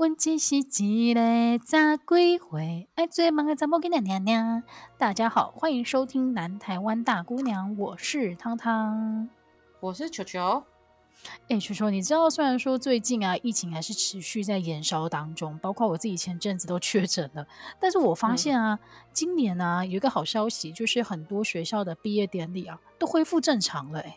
[0.00, 1.20] 问只是一个
[1.62, 2.88] 咋归回？
[2.94, 4.62] 爱最忙的怎么跟娘娘娘？
[4.96, 9.28] 大家好，欢迎收听南台湾大姑娘，我是汤汤，
[9.78, 10.62] 我是球球。
[11.50, 17.46] 哎，球球，你知道虽然说最近啊，疫情还是持续在延烧当中，包括我自己前阵子都确诊了，
[17.78, 24.00] 但是我发现啊，嗯、今年啊有一个好消息，就是很多学校的毕业典礼啊都恢复正常了。
[24.00, 24.16] 哎。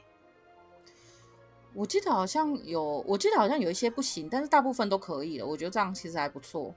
[1.74, 5.46] 我记得好像有，我记得好像有一些不行，但是大部分都可以了。
[5.46, 6.74] 我觉得这样其实还不错。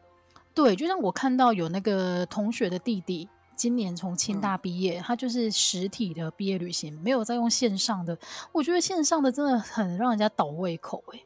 [0.55, 8.17] 对，就像我看到有那个同学的弟弟，今年从清大毕业，嗯、他就是实体的毕业旅行，没有再用线上的。
[8.53, 11.20] 我觉得线上的真的很让人家倒胃口哎。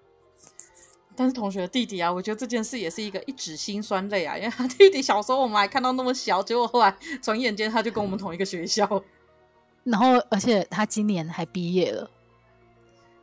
[1.15, 9.02] 但是同学的弟弟啊，我觉得这件事也是一个一纸心酸泪啊，因为他弟弟小时候我们还看到那么小，结果后来转眼间他就跟我们同一个学校，
[9.85, 12.11] 然后而且他今年还毕业了。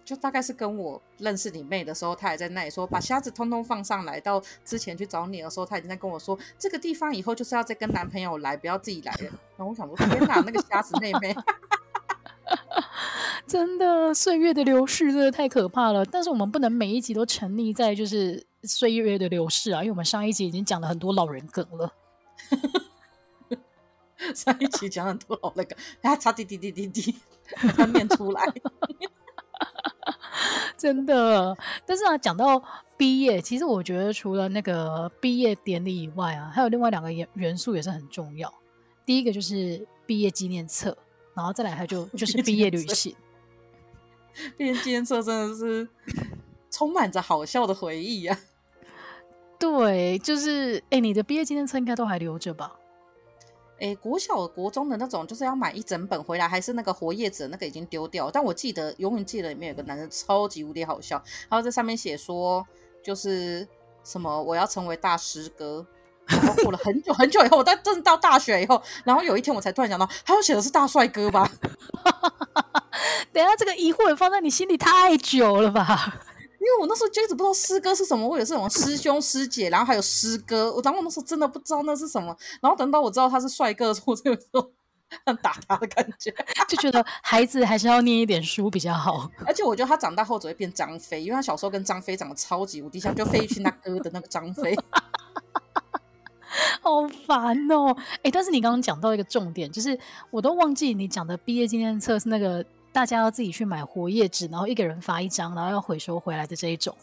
[0.07, 4.21] 就大概是跟我认识你妹的时候，她还在那里说把虾子通通放上来。
[4.21, 9.23] 到之前去找你的时候，她已经在跟我说这个地方以后就是要再跟男朋友来，不要自己来了。
[9.57, 11.35] 然后我想说，天哪，那个虾子妹妹，
[13.45, 16.05] 真的岁月的流逝真的太可怕了。
[16.05, 21.93] 但是我们不能每一集都沉溺在就是岁月的流逝啊，因为我们上一集已经讲了很多老人梗了。
[24.33, 27.13] 上一集讲很多老人梗，他擦滴滴滴滴滴，
[27.75, 28.41] 他念出来。
[30.77, 32.61] 真的，但是啊，讲到
[32.95, 38.53] 毕业，其实我觉得除了那个毕业典礼以外啊，还有另外两个元元素也是很重要。
[39.05, 40.95] 第一个就是毕业纪念册，
[41.33, 43.15] 然后再来还就就是毕业旅行。
[44.55, 45.87] 毕业纪念册真的是
[46.69, 48.39] 充满着好笑的回忆啊！
[49.57, 52.71] 对，就是哎，你的毕业纪念册应该都还留着吧？
[53.79, 58.31] 诶，国小、国中的那种，就是要买一整本回来，还是那个活页纸，那个已经丢掉。
[58.31, 62.65] 但我记得，永远记得里面有个男生超级无敌好笑，然后在上面写说，
[63.03, 63.67] 就是
[64.03, 65.85] 什么我要成为大师哥。
[66.25, 71.49] 然后过了很久很久以后，我在正到大学以后，然后有一天我才突然想到，他要写的是大帅哥吧？
[73.31, 76.21] 等下，这个疑惑放在你心里太久了吧？
[76.67, 80.69] 因为我那时候就一直不知道师哥是什么，我也是什么师兄师姐，然后还有师哥。
[80.73, 84.69] 我当我那时候真的不知道那是什么，然后等到我知道他是帅哥的时候，我就有时候
[85.25, 86.29] 很打他的感觉，
[86.67, 89.31] 就觉得孩子还是要念一点书比较好。
[89.45, 94.75] 而且我觉得他长大后只会变张飞，因为他小时候跟张飞长得超级无敌像，就费玉清他哥的那个张飞。
[96.81, 97.95] 好烦哦！
[98.23, 99.97] 哎，但是你刚刚讲到一个重点，就是
[100.31, 102.65] 我都忘记你讲的毕业纪念册是那个。
[102.91, 106.95] 大家要自己去买活页纸，然后一个人发一张，然后要回收回来的这一种。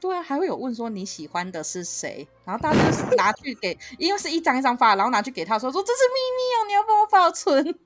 [0.00, 7.78] 对啊，还会有问说你喜欢的是谁，然后大家就是拿去给， 因为是一张一张发，然后拿去给他说说这是秘密哦，你要帮我保存。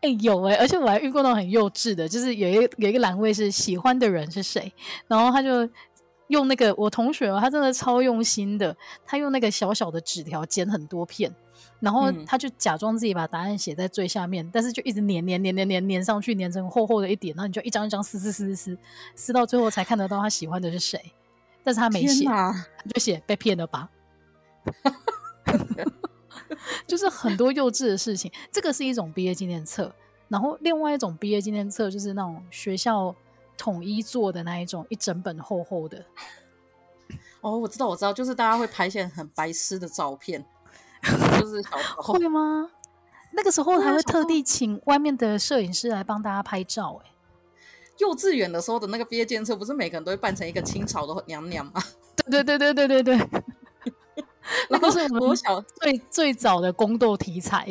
[0.00, 4.72] 哎、欸，有哎、欸，而且我还遇过那种很幼稚的，就是有一有一个栏位是喜欢的人是谁，
[5.06, 5.68] 然后他就
[6.26, 11.32] 用那个我同学哦，他真的超用心的，他用那个小小的纸条剪很多片。
[11.84, 18.78] 然后他就假装自己把答案写在最下面，嗯、但是就一直粘粘粘粘粘粘上去，粘成厚厚的一点，然后你就一张一张撕撕撕撕撕，
[19.14, 21.12] 撕到最后才看得到他喜欢的是谁，
[21.62, 22.24] 但是他没写，
[22.94, 23.90] 就写被骗了吧，
[26.86, 28.32] 就是很多幼稚的事情。
[28.50, 29.94] 这个是一种毕业纪念册，
[30.28, 33.14] 然后另外一种毕业纪念册就是那种学校
[33.58, 36.02] 统一做的那一种，一整本厚厚的。
[37.42, 40.42] 哦，我知道，我知道，就是大家会拍一些很白痴的照片。
[41.38, 42.70] 就是小时候会吗？
[43.32, 47.00] 那个时候还会特地请外面的摄影师来帮大家拍照。
[47.04, 47.10] 哎，
[47.98, 51.82] 幼稚园的时候的那个毕业建设，不是每个人都会扮成一个清朝的娘娘吗？
[52.30, 53.28] 对对对对对对对。
[54.68, 57.66] 那个是我们小最最早的宫斗题材，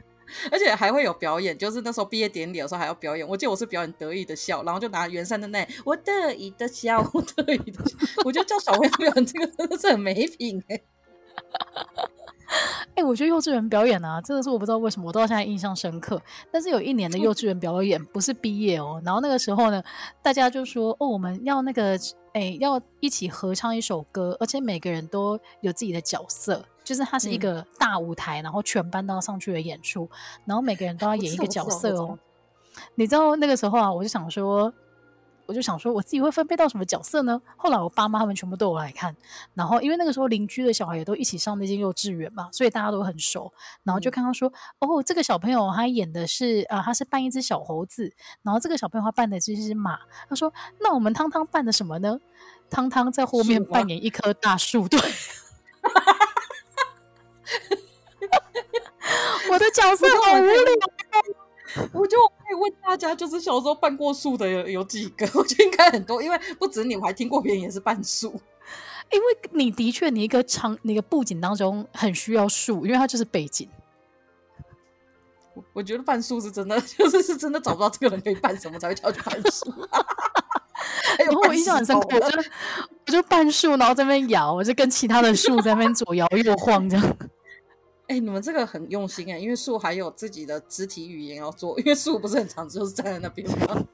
[0.52, 3.26] 而且还会有表演，就是那时候毕业典礼的时候还要表演。
[3.26, 7.96] 我记得我是表演得意的笑，然后就拿圆山的那我得意的笑，我得意的笑。
[8.24, 10.80] 我觉得叫小朋友表演这个真的是很没品哎。
[13.08, 16.20] 我觉得幼稚园表演啊，真的是我不知道为什么，我到现在印象深刻。
[16.52, 19.82] 但是有一年的幼稚园表演不是毕业哦，然后那个时候呢，
[20.22, 21.92] 大家就说哦，我们要那个
[22.34, 30.08] 哎、欸，要一起合唱一首歌，而且每个人都有自己的角色，就是它是一个大舞台，嗯、然后全班都要上去的演出，
[30.44, 32.18] 然后每个人都要演一个角色哦。
[32.94, 34.72] 你知道那个时候啊，我就想说。
[35.48, 37.40] 我就想说，我自己会分配到什么角色呢？
[37.56, 39.16] 后来我爸妈他们全部都有来看，
[39.54, 43.50] 然后因为那个时候邻居的小孩也都一起上那间幼稚园嘛，所以大家都很熟。
[43.82, 48.12] 然后就看到说，嗯、哦，这个小朋友他演的是啊、呃，他是扮一只小猴子，
[48.42, 49.98] 然后这个小朋友他扮的是一只马。
[50.28, 52.20] 他说，那我们汤汤扮的什么呢？
[52.68, 54.86] 汤汤在后面扮演一棵大树。
[54.86, 55.00] 对，
[59.50, 60.52] 我的角色好无聊。
[61.92, 65.26] 我就可以问大家，就是小时候扮过树的有有几个？
[65.34, 68.40] 我觉得应该很多，因为不止你，我还听过别人也是扮树。
[69.10, 73.68] 因为你的确，你一个场，一个布景当中很需要树，因为它就是背景。
[75.54, 79.72] 我我觉得扮树是真的， 就是是真的找不到这个人可以扮什么才会叫去扮树。
[81.18, 82.38] 然后我印象很深刻，我就
[83.06, 87.16] 我就扮树，然后在那边摇，我就跟其他的树在那边左摇右晃这样。
[88.08, 93.84] 哎、欸，你们这个很用心哎、欸，因为树还有自己的肢体语言要做，因为树不是很长就是站在那边吗？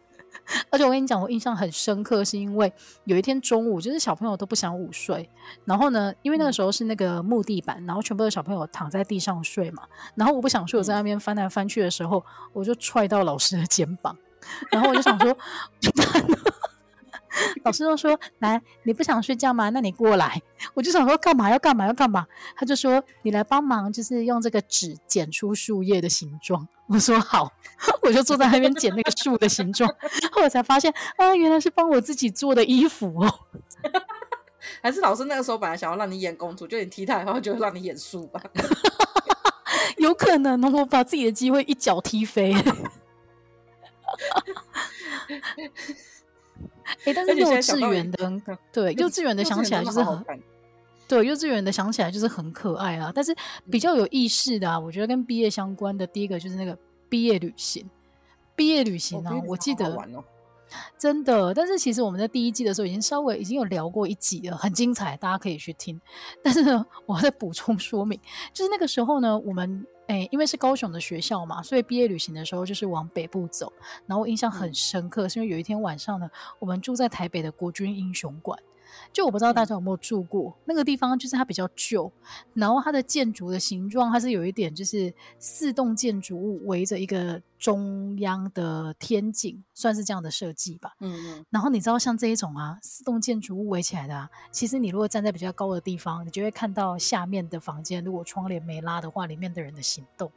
[0.71, 2.73] 而且我跟你讲，我印象很深刻，是因为
[3.05, 5.29] 有一天中午，就是小朋友都不想午睡，
[5.65, 9.83] 然后呢，因为那个时候是那个木地板，嗯、然后全部的小朋友躺在地上睡嘛，
[10.15, 14.17] 然后我不想睡，我在那边翻来翻去的时候，嗯、我就踹到老师的肩膀，
[14.71, 15.37] 然后我就想说。
[17.65, 19.71] 老师就说：“来，你不想睡觉吗？
[19.71, 20.41] 那你过来。”
[20.75, 22.27] 我就想说：“干嘛要干嘛要干嘛？”
[22.57, 27.51] 他就说：“你来帮忙，就是用这个纸剪出树叶的形状。”我说：“好。
[28.03, 29.89] ”我就坐在那边剪那个树的形状。
[30.31, 33.41] 后来才发现，啊，原来是帮我自己做的衣服哦。
[34.81, 38.41] 还是老师那个时候本来想要让你演公主，就你踢他，然后就让你演树吧？
[39.99, 42.55] 有可能呢，我把自己的机会一脚踢飞。
[46.85, 48.43] 哎、欸，但是幼稚园的
[48.73, 50.25] 对幼稚园的想起来就是很
[51.07, 53.13] 对幼稚园的想起来就是很可爱啊。
[53.15, 53.35] 但是
[53.71, 56.77] 比较有意识的啊，我觉得跟毕业相关的第一个就是那个
[57.09, 57.89] 毕业旅行。
[58.57, 59.99] 毕业旅行啊，哦、我记得
[60.97, 61.53] 真的。
[61.53, 66.01] 但是其实我们在第一季的时候已经稍微已经有聊过一集了，很精彩，大家可以去听。
[66.43, 68.19] 但是呢，我再补充说明，
[68.53, 69.87] 就是那个时候呢，我们。
[70.07, 73.73] 哎、欸，因为是高雄的学校嘛，所以毕业旅行的时候就是往北部走。
[74.07, 78.59] 然后我印象很深刻，嗯、是因为有一天晚上呢，我们住在台北的国军英雄馆。
[79.13, 82.11] 就我不知道大家有没有住过、嗯、那个地方，就是它比较旧，
[82.53, 90.95] 然后它的建筑的形状，它是有一点就是四栋建筑物围着一个中央的天井，算是这样的设计吧。
[91.01, 91.47] 嗯嗯。
[91.51, 100.31] 然后你知道像这一种啊，四栋建筑物围起来的啊，其实你如果站在比较高的地方，你就会看到下面的房间，如果窗帘没拉的话，里面的人的行动。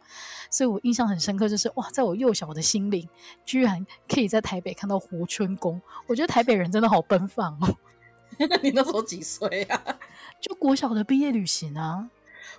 [0.49, 3.07] 所以我印象很深刻，就是哇，在我幼小的心灵，
[3.43, 5.81] 居然可以在台北看到活春宫。
[6.07, 7.75] 我觉得台北人真的好奔放哦。
[8.61, 9.81] 你那时候几岁啊？
[10.41, 12.09] 就国小的毕业旅行啊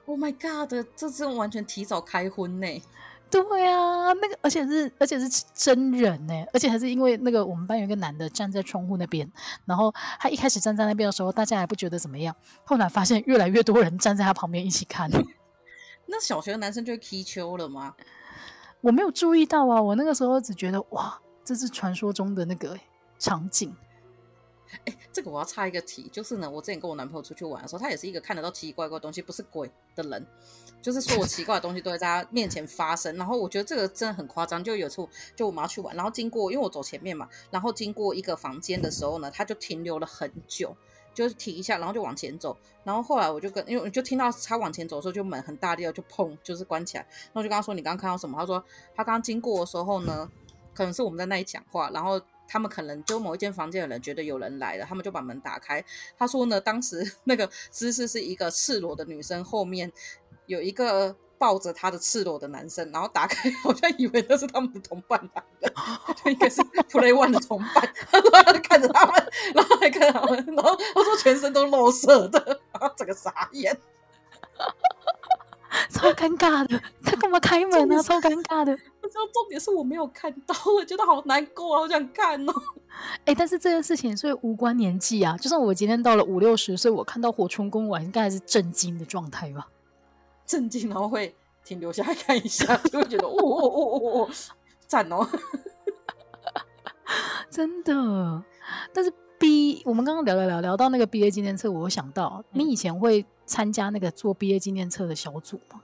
[0.07, 2.83] ！Oh my god，这是完全提早开婚呢。
[3.31, 9.31] 对啊，那个而且是而且是真人呢，而且还是因为那个我们班有一个男的站在窗户那边，
[9.67, 12.35] 然后他一开始站在那边的时候，大家还不觉得怎么样，
[12.65, 15.11] 后来发现越来越多人站在他旁边一起看。
[16.11, 17.95] 那小学的男生就会踢球了吗？
[18.81, 22.79] 我没有注意到啊，我那个时候只觉得哇，这是传说中的那个
[23.19, 23.77] 场景。
[24.85, 30.27] 哎，这个我要插一个题，就是呢，我之前跟我男朋友出去玩的时候，他也是一个看得到奇奇怪怪的东西，不是鬼的人，
[30.83, 33.17] 就是说我奇怪的东西都会在他面前发生。
[33.17, 34.63] 然后我觉得这个真的很夸张。
[34.63, 40.77] 就有次就我们要去玩，然后经过，因为我走前面嘛，然后经过一个房间的时候呢，他就停留了很久，
[41.15, 42.57] 就是停一下，然后就往前走。
[42.85, 47.03] 然后后来我就跟，因为我就听到他往前走的时候，就门很大力就砰，就是关起来。
[47.03, 48.63] 然后我就跟他说：“你刚刚看到什么？”他说
[48.95, 50.31] ：“他刚刚经过的时候呢，
[50.75, 55.85] 可能是我们在那里讲话，然后。”他们可能就某一间房间的人觉得有人来了，他们就把门打开。
[56.17, 59.93] 他说呢，当时 那个姿势是一个赤裸的女生，后面
[60.47, 65.73] 有一个抱着她的赤裸的男生，然后打开 好像以为那是他们的同伴来的，
[66.25, 66.61] 就应该是
[66.91, 67.95] Play One 的同伴。
[68.11, 68.31] 他说
[68.63, 73.79] 看着他们，然后还看他们，然后他说全身都露色的，然后整个傻眼。
[75.91, 78.03] 超尴尬的，他干嘛开门呢？
[78.03, 78.77] 超尴尬的。
[79.01, 82.53] 不知道重点是我没有看到，我觉得好难过啊，好想看哦。
[83.21, 89.69] 哎、欸，但是这件事情所以无关年纪啊，就算我今天到了五六十岁，我看到火春宫，我应该还是震惊的状态吧？
[90.47, 91.35] 震惊，然后会
[91.65, 94.31] 停留下来看一下，就会觉得哦哦哦哦哦，
[94.87, 95.29] 赞哦，
[97.51, 98.43] 真的。
[98.93, 105.83] 但是 B，，我们刚刚聊聊聊聊到那个毕业纪念册，我有想到，嗯、你以前会参加那个做毕业纪念册的小组吗？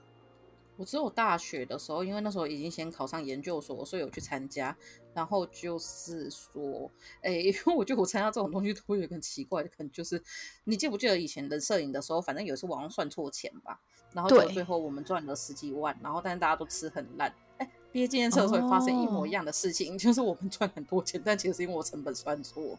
[0.77, 4.75] 我只有大学的时候，因为那时候已经先考上研究所，所以有去参加。
[5.13, 6.91] 然后就是说，
[7.21, 10.21] 哎，因为我觉得我参加这种东西都会有一个很奇怪的，可能就是
[10.65, 13.79] 你记不记得以前的摄影的时候，反正有一次网上算错钱吧，
[14.11, 17.33] 然后就最后我们赚了十几万，然后但是大家都吃很烂。
[17.57, 22.77] 哎，毕业纪念册的时候会发生一模一样的事情，哦、 就是我们赚很多钱，但其实是因为我成本算错。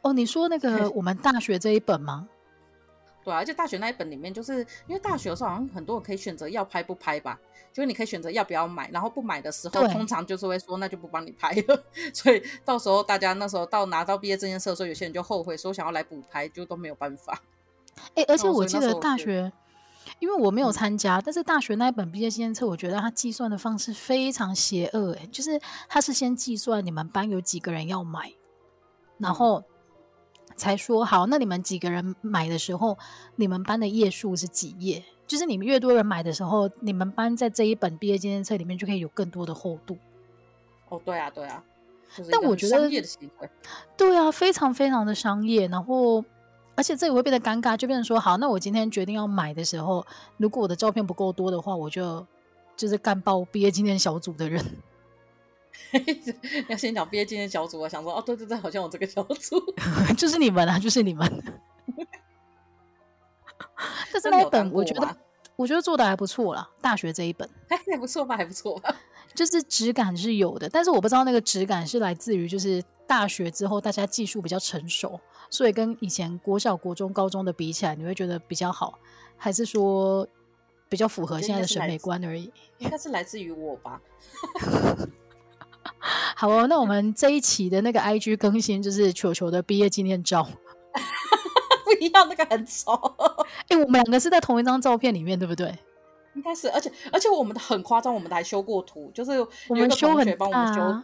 [0.00, 2.26] 哦，你说那个我们大学这一本吗？
[3.22, 7.38] 对啊，而且大学那一本里面，就是因为大学的时候好像很多人可以选择要拍不拍吧，
[7.72, 11.84] 就是你可以选择要不要买，然后不买的时候，通常就是会说那就不帮你拍了。
[12.14, 17.42] 所以到时候大家那时候到拿到毕业证件册的时候，有些人就后悔说想要来补拍，就都没有办法。
[18.14, 19.52] 哎、欸，而且我记得大学
[20.18, 25.12] 因为我没有参加，但是大学那一本毕业纪念册，我觉得它计算的方式非常邪恶。
[25.20, 28.32] 哎，就是它是先计算你们班有几个人要买，
[29.18, 29.62] 然后
[30.60, 32.96] 才说好，那你们几个人买的时候，
[33.36, 35.02] 你们班的页数是几页？
[35.26, 39.96] 就是你们越多人买的时候，你们班在这一本毕业纪念册里面就可以有更多的厚度。
[40.90, 41.64] 哦，对啊，对啊。
[42.30, 42.90] 但我觉得，
[43.96, 46.22] 对啊，非常非常的商业，然后。
[46.76, 50.06] 而且这也会变得尴尬，就变成说，好，那我今天决定要买的时候，
[50.38, 52.26] 如果我的照片不够多的话，我就
[52.74, 54.64] 就是干爆毕业纪念小组的人。
[56.68, 59.60] 要先讲毕业纪念小组，啊想说，哦，对对对，好像我这个小组，
[60.16, 61.42] 就是你们啊，就是你们。
[64.12, 65.16] 但是那一本，我觉得，
[65.56, 68.94] 我觉得做的还不错啦，大学这一本，还不错吧，还不错吧。
[69.34, 75.18] 就是质感是有的，但是我不知道那个质感是来自于就是大学之后大家技术比较成熟，
[75.48, 78.98] 所以跟以前国小、国中、高中的比起来，你会觉得比较好，
[79.36, 80.26] 还是说
[80.88, 82.52] 比较符合现在的审美观而已？
[82.78, 84.00] 应该是来自于我吧。
[86.40, 90.42] 好哦，那我们这一期的那个 IG 更新就是球球的毕业纪念照，
[91.84, 92.94] 不一样，那个很丑。
[93.68, 95.78] 哎、欸，我们两个是在同一张照片里面，对不对？
[96.34, 101.02] 应该是，而且而且我们的很夸张，我们的还修过图，就是有一个同学帮我们修，们修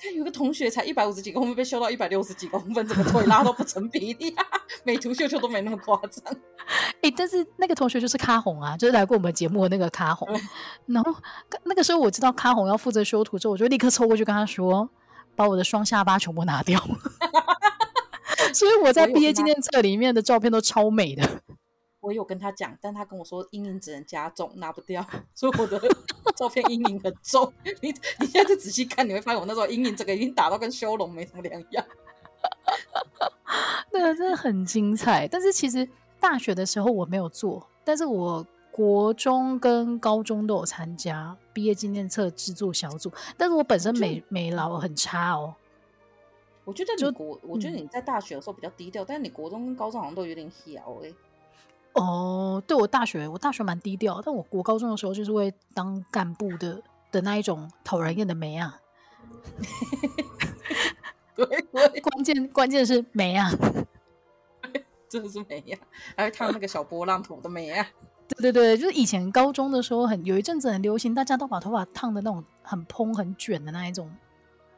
[0.00, 4.46] 看有个同学才一百五十几公分，被修到一百六十几公分，怎么腿拉都不成比例啊！
[4.82, 6.34] 美图秀秀都没那么夸张。
[7.02, 10.28] 哎、欸，但是那个同学就是咖红啊，就是来过我们节目的那个咖红。
[10.32, 10.40] 嗯、
[10.94, 11.14] 然后
[11.64, 14.88] 那个时候我知道咖红要负责修图之后，我就立刻凑过去跟他说，
[15.34, 16.78] 把我的双下巴全部拿掉。
[18.52, 21.26] 所以我在毕业纪念册里面的照片都超美的。
[22.00, 25.80] 我有跟他讲，但他跟我说阴影只能加重，拿不掉，所以我的
[26.34, 27.52] 照片阴影很重。
[27.82, 31.84] 你你现在仔细看，你会发现我那时候阴影这个已经打到跟修容没什么两样。
[33.92, 35.28] 那个真的很精彩。
[35.28, 35.86] 但是其实
[36.20, 43.10] 大学的时候我没有做，但是我国中跟高中都有参加毕业纪念册制作小组。
[43.36, 45.54] 但是我本身美美劳很差哦。
[46.64, 51.14] 我觉得你国，我觉得你在大学的时候比较低调，嗯、但是你国中跟高中好像都有点小哎、欸。
[51.94, 58.78] 哦，对，我大学，我大学蛮低调，但我国高中的时候就是会当干部的的那一种讨人厌的妹啊。
[61.34, 63.50] 对，对，关键关键是妹啊，
[65.10, 65.78] 真的是妹啊，
[66.16, 67.84] 还会烫那个小波浪头的妹啊。
[68.38, 74.10] 对对对，就是以前高中的时候很有一阵子很流行，大家都把头发烫的那种很蓬很卷的那一种。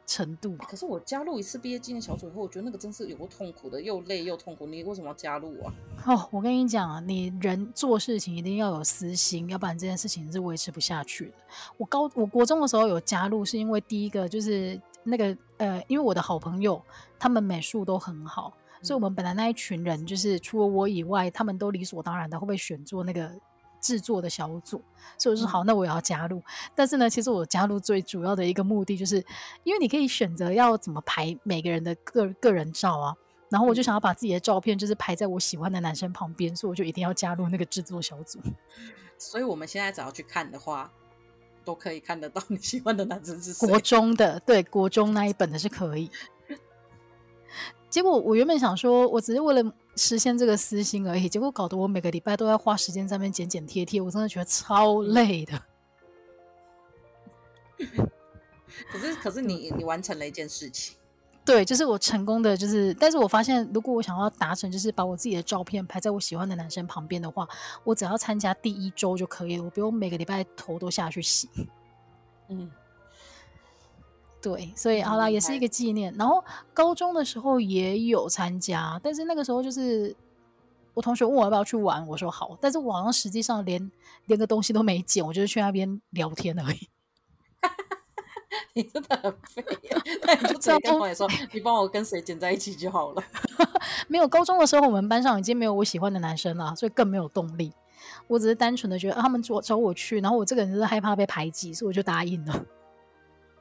[0.05, 4.67] 程度，可是我加入一次毕业纪念小组以后，我觉得那个真是有过痛苦的，又累又痛苦。
[4.67, 5.73] 你为什么要加入啊？
[6.05, 11.31] 哦，我跟你讲啊，你人做事情一定要有私心，要不然这件事情是维持不下去的。
[11.77, 16.79] 我高我国中的时候有加入，是因为第一个就是那个呃，因为我的好朋友
[17.17, 23.31] 他们美术都很好，嗯、所以我们本来那一群人就是除了我以外，他们都理所当然的会被选做那个。
[23.83, 24.81] 制作的小组，
[25.17, 26.41] 所以我说好，那我也要加入。
[26.73, 29.17] 但是呢，其实我加入最主要的一个目的，就是
[29.65, 33.13] 因为你可以选择要怎么排每个人的个个人照啊。
[33.49, 38.39] 然后我就想要把自己的照片，就是排在我喜欢的男生旁边，所以我就一定要加入那个制作小组。
[39.19, 40.89] 所以我们现在只要去看的话，
[41.65, 43.67] 都可以看得到你喜欢的男生是谁。
[43.67, 46.09] 国中的，对，国中那一本的是可以。
[47.93, 55.61] 结果我原本想说，我只是为了实现这个私心而已，结果搞得我每个礼拜都要花时间在那边剪剪贴贴，我真的觉得超累的。
[58.91, 60.97] 可是，可是你你完成了一件事情，
[61.45, 67.47] 对，就是我成功的，就是，但是我发现，如果我想要达成，就是把我自己的照片拍在我喜欢的男生旁边的话，
[67.83, 71.47] 我只要参加第一周就可以了，我不用每个礼拜头都下去洗。
[72.49, 72.71] 嗯。
[74.43, 76.13] 对，所以好啦，也是一个纪念。
[76.19, 80.13] 然后高中的时候也有参加，但是那个时候就是
[80.93, 82.57] 我同学问我要不要去玩，我说好。
[82.59, 83.89] 但是我好像实际上连
[84.25, 86.89] 连个东西都没捡，我就是去那边聊天而已。
[88.75, 89.63] 你真的很废，
[90.27, 93.23] 那你就直接跟我说， 你帮我跟谁捡在一起就好了。
[94.09, 97.71] 没有，高中的时候我们班上已经没有我喜欢的男生了，所以更没有动力。
[98.27, 102.65] 我只是单纯的觉得他们找找我去，然后我这个人就是害怕被排挤，所以我就答应了。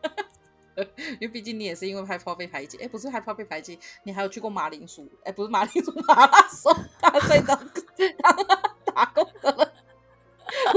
[0.76, 7.58] 因为毕竟你也是因为害怕被排挤，哎，不是害怕被排挤，你还有去过马铃薯，哎，不是马铃薯马拉松大赛当
[8.84, 9.72] 打工的了。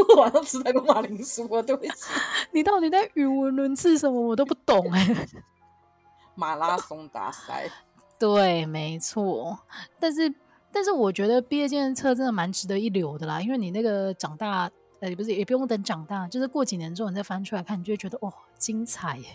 [0.09, 1.91] 我晚上吃太多马铃薯了，对不起。
[2.51, 4.21] 你到底在语无伦次什么？
[4.21, 5.27] 我都不懂哎。
[6.35, 7.69] 马拉松大赛，
[8.19, 9.57] 对，没错。
[9.99, 10.33] 但是，
[10.71, 19.27] 但是我觉得毕业纪念册真的蛮值得一留的啦，因为你那个长大，呃，不是，也不用等长大，就是过几年之后你再翻出来看，你就会觉得哦，精彩耶。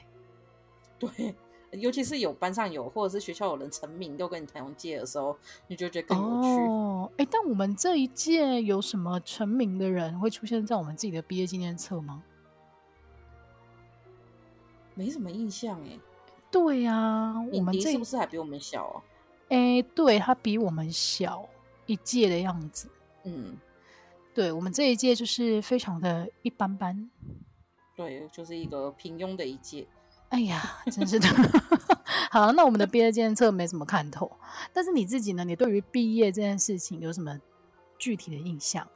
[1.01, 1.35] 对，
[1.73, 6.49] 尤其是有班上有或者是学校有人成名都跟你同届的时候，你就觉得更有趣。
[6.69, 12.23] 哦，哎，但我们这一届有什么成名的人会出现在我们自己的毕业纪念册吗？
[14.95, 15.99] 没什么印象哎。
[16.51, 19.03] 对呀、啊，我们这是不是还比我们小啊？
[19.49, 21.49] 哎，对，他比我们小
[21.87, 22.91] 一届的样子。
[23.23, 23.57] 嗯，
[24.35, 27.09] 对，我们这一届就是非常的一般般。
[27.95, 29.87] 对，就是一个平庸的一届。
[30.31, 31.29] 哎呀，真是的。
[32.31, 34.31] 好，那我们的毕业纪念册没什么看头，
[34.73, 35.45] 但是你自己呢？
[35.45, 37.39] 你对于毕业这件事情有什么
[37.99, 38.87] 具体的印象？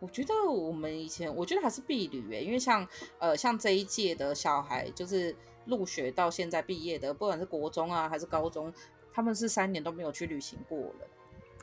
[0.00, 2.86] 我觉得我们以前，我觉得还是毕旅哎，因为像
[3.20, 5.34] 呃，像这一届的小孩，就是
[5.64, 8.72] 入学到现在毕业的，不管是国中啊还是高中，
[9.12, 11.06] 他们是三年都没有去旅行过了。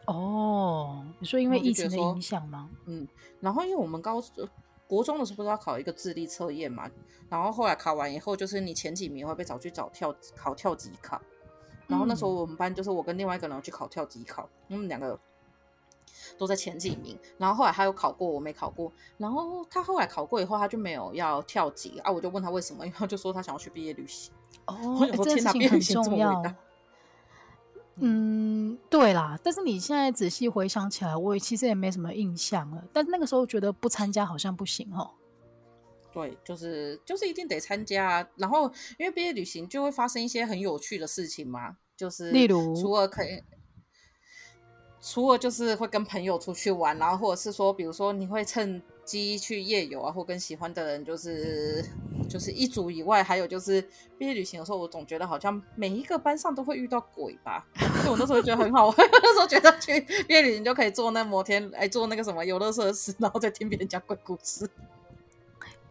[0.05, 2.69] 哦，你说因为疫情的影响吗？
[2.85, 3.05] 嗯，
[3.41, 4.21] 然后因为我们高
[4.89, 6.89] 国中的时候不是要考一个智力测验嘛，
[7.29, 11.21] 然后后来考完以后，就是你前几名会被找去找跳考跳级考，
[11.87, 15.17] 然后那时候我们班就是我跟另外一个人去考跳级考，我们两个。
[16.37, 18.91] 都在前几名，然后后来他有考过，我没考过。
[19.17, 22.11] 然后他后来考过以后，他就没有要跳级啊。
[22.11, 24.31] 我就问他为什么，然后就说他想要去毕业旅行。
[24.65, 26.41] 哦，这件事情很重要。
[28.01, 29.39] 嗯，对啦。
[29.43, 32.83] 但是你现在仔细回想起来，我也其实也没什么印象了。
[32.91, 35.11] 但是那个时候觉得不参加好像不行哦。
[36.11, 38.27] 对，就是就是一定得参加。
[38.35, 43.43] 然后因为毕业旅行就会发生一些很有趣的事情嘛，就是例如除了可以。
[45.01, 51.81] 除了就是会跟朋友出去玩，然后或者是说，比如说你会趁机去夜游啊，或跟喜欢的人就是
[52.29, 53.81] 就是一组以外，还有就是
[54.17, 57.65] 毕业旅行的时候，我总觉得好像每一个班上都会遇到鬼吧。
[57.75, 64.69] 所以我那时候觉得很好玩， 那时候觉得去毕业旅行就可以坐那摩天，哎，坐那个什么游乐设施，然后再听别人讲鬼故事。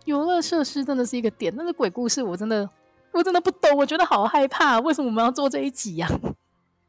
[0.04, 2.71] 游乐设施真的是一个点，但是鬼故事我真的
[3.12, 4.78] 我真的不懂，我觉得好害怕。
[4.80, 6.27] 为什么我们要做这一集呀、啊？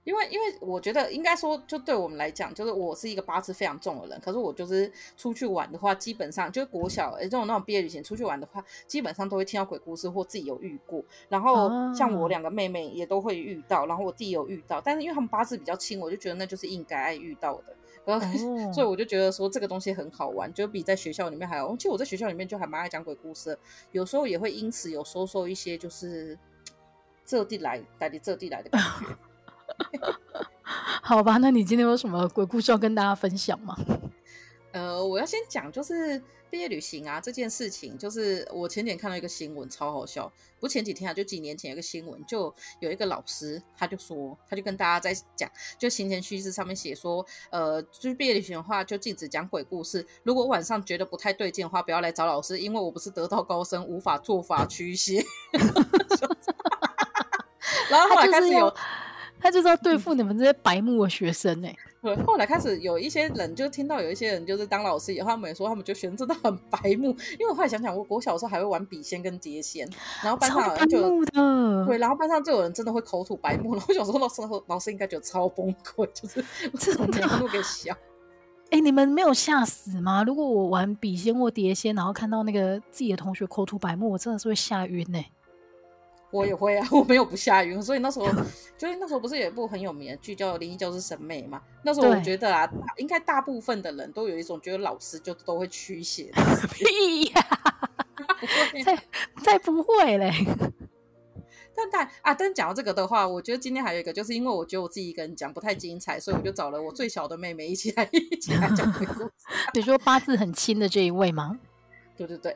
[0.06, 4.20] 因为，因为我觉得应该说，就对我们来讲，就是我是一个八字非常重的人。
[4.22, 11.04] 可是我就是出去玩的话，基本上就是国小这种那种毕业旅行出去玩的话，基本上都会听到鬼故事或自己有遇过。
[11.28, 14.82] 然后像我两个妹妹也都会遇到，然后我弟有遇到。
[14.82, 17.76] 但是因为他们八字比较轻，我就觉得那就是应该爱遇到的。
[18.06, 18.26] 然后
[18.74, 21.76] 所以我就觉得说这个东西很好玩，就比在学校里面还好。
[21.76, 23.56] 其实我在学校里面就还蛮爱讲鬼故事，
[23.92, 26.36] 有时候也会因此有收受一些就是
[27.24, 29.06] 这地来带的这地来的感觉。
[31.02, 33.76] 好吧，那你今天有什么鬼故事要跟大家分享吗？
[34.72, 40.32] 呃，我要先讲就是毕业旅行啊这件事情，就是我前几天看到一个新闻，超好笑。
[40.60, 50.06] 不前几天啊，就几年前有个新闻，就有一个老师，他就说，他就跟大家在讲，就行前须知上面写说，呃，就是毕业旅行的话，就禁止讲鬼故事。
[50.22, 55.26] 如果晚上觉得不太对劲的话，不要来找老师，因为我不是得道高僧，无法做法驱邪。
[57.90, 58.72] 然后后来开始有。
[59.40, 61.78] 他就是要对付你们这些白目的学生哎、欸。
[62.02, 67.10] 对，后来开始有一些人就听到有一些人就是当老师以后，他们也说他们就觉得真的很白目。
[67.38, 69.86] 因为我后来想想，我我小时候还会玩笔仙跟碟仙，
[70.24, 71.26] 然后班上人就
[71.86, 73.76] 对，然后班上就有人真的会口吐白沫。
[73.76, 76.44] 然后小时候老师老师应该觉得超崩溃，就是
[76.78, 77.94] 这种程度给笑。
[78.72, 80.24] 哎、欸，你们没有吓死吗？
[80.24, 85.30] 如果我玩笔仙或碟仙，然后看到那个自己的同学口吐白沫，我真的是会吓晕哎。
[86.32, 88.28] 我也会啊， 我没有不下雨，所以那时候
[88.78, 91.62] 就是那时候不是有一部很有名的剧叫《灵异教师审美》嘛？
[91.84, 96.32] 那时候我觉得啊，应该大部分的人都有一种觉得老师就都会驱邪。
[96.72, 97.90] 屁呀、啊！
[98.84, 98.96] 才
[99.44, 100.32] 才不会嘞！
[101.76, 109.32] 但但啊，但讲到这个的话，我觉得今天还有一个，就是因为我觉得我自己一个人讲不太精彩，所以我就找了我最小的妹妹一起来一起来讲鬼故事。
[109.74, 111.60] 你说八字很轻的这一位吗？
[112.16, 112.56] 对对对，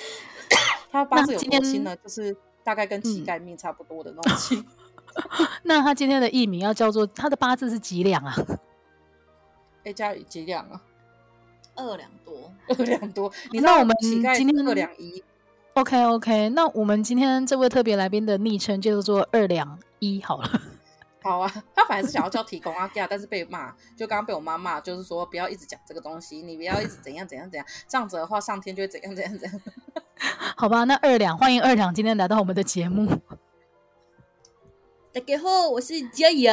[0.90, 1.94] 他八字有多轻呢？
[1.96, 2.36] 就是。
[2.68, 5.46] 大概跟乞丐命差不多的那种气、嗯。
[5.64, 8.36] 那他今天的艺名要叫做他的八字是几两啊？
[9.84, 10.78] 哎，家里几两啊？
[11.76, 13.32] 二两多，二两多。
[13.52, 15.24] 你那我们乞丐今天二两一。
[15.72, 20.60] OK OK，那我们今天这位特别来宾的昵称就叫做二两一好了。
[21.24, 29.60] 好啊，他本来是想要叫提供阿盖，但是被骂，就刚刚被我妈骂，就是说不要一直讲这个东西，你不要一直怎样怎样怎样，这样子的话上天就会怎样怎样怎样。
[30.60, 33.06] 好吧，那二两，欢迎二两今天来到我们的节目。
[35.14, 36.52] 大家好，我是佳雅，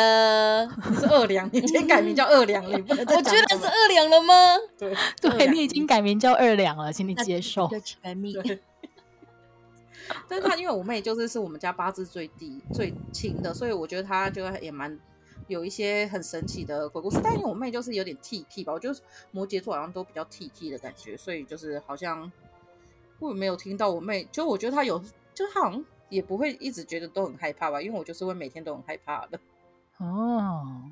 [0.92, 3.18] 你是二两，你已经改名叫二两了，你不能再讲。
[3.18, 4.34] 我居然是二两了吗？
[4.78, 7.68] 对，对你已经改名叫二两了，请你接受。
[8.04, 8.32] 改名。
[10.30, 14.96] 但是他因为我妹就是是我们家八字最低最轻的，所以我觉得他就也蛮
[15.48, 17.20] 有一些很神奇的鬼故事。
[17.24, 18.96] 但因为我妹就是有点 T T 吧，我觉得
[19.32, 22.32] 摩羯座好像都比较 T T 的感觉，所以就是好像。
[23.20, 25.00] 我没有听到我妹，就我觉得她有，
[25.34, 29.40] 就她好像也不会一直觉得都很害怕吧，因为我就是会每天都很害怕的。
[29.98, 30.84] 哦。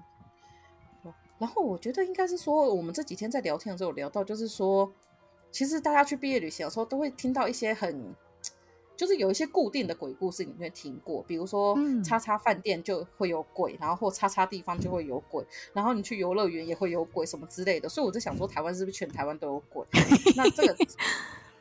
[1.40, 4.90] 然后我觉得应该是说，我们这几天在聊天的时候有聊到，就是说，
[5.52, 8.14] 其实大家去毕业旅行的时候，都会听到一些很，
[8.96, 17.90] 就是有一些固定的鬼故事，你会听过，比如说，叉叉饭店就会有鬼，然后或叉叉地方就会有鬼，然后你去游乐园也会有鬼什么之类的。
[17.90, 19.86] 所以我在想说，台湾是不是全台湾都有鬼？
[20.38, 20.78] 那这个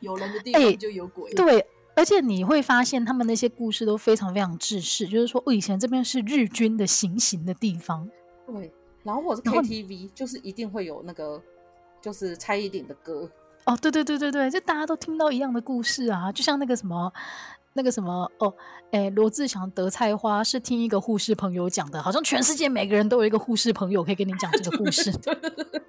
[0.03, 1.31] 有人的地方就有鬼。
[1.31, 8.09] 欸，对，而且你会发现他们那些故事都非常非常制式，就是说，我以前这边是日军的行刑的地方。
[8.45, 8.71] 对。
[9.03, 11.41] 然后或者是 KTV，就是一定会有那个，
[12.01, 13.29] 就是蔡依林的歌。
[13.65, 17.11] 哦，对对对对对，就大家都听到一样的故事啊，就像那个什么，
[17.73, 18.53] 那个什么哦，
[18.91, 25.11] 哎，罗志祥得菜花是听一个护士朋友讲的，好像全世界每个人都有一个护士朋友可以跟你讲这个故事。
[25.17, 25.81] 对对对对。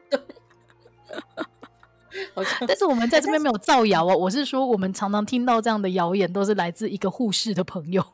[2.66, 8.04] 但是我们在这边没有造谣哦，我是说我们常常听到这样的谣言，都是来自一个护士的朋友。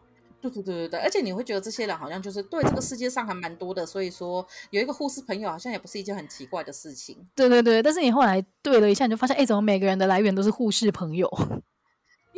[0.43, 7.15] 对对对对对，而且你会觉得这些人好像就是对这个世界上还蛮多的，所以说有一个护士朋友好像也不是一件很奇怪的事情。
[7.35, 11.31] 对对对，但是你后来对了一下，你就发现，哎，怎么每个人的来源都是护士朋友？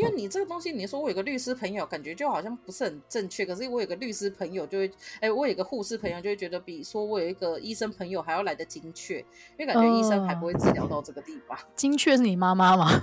[0.02, 3.46] 因为你这个东西，你说我有个律师朋友，感觉就好像不是很正确。
[3.46, 9.20] 可是我有个律师朋友，就会，哎，我有个护士朋友，就会觉得比说我有一个医生朋友还要来得精确，
[9.56, 11.56] 因为感觉医生还不会治疗到这个地方。
[11.76, 12.90] 精确是你妈妈吗？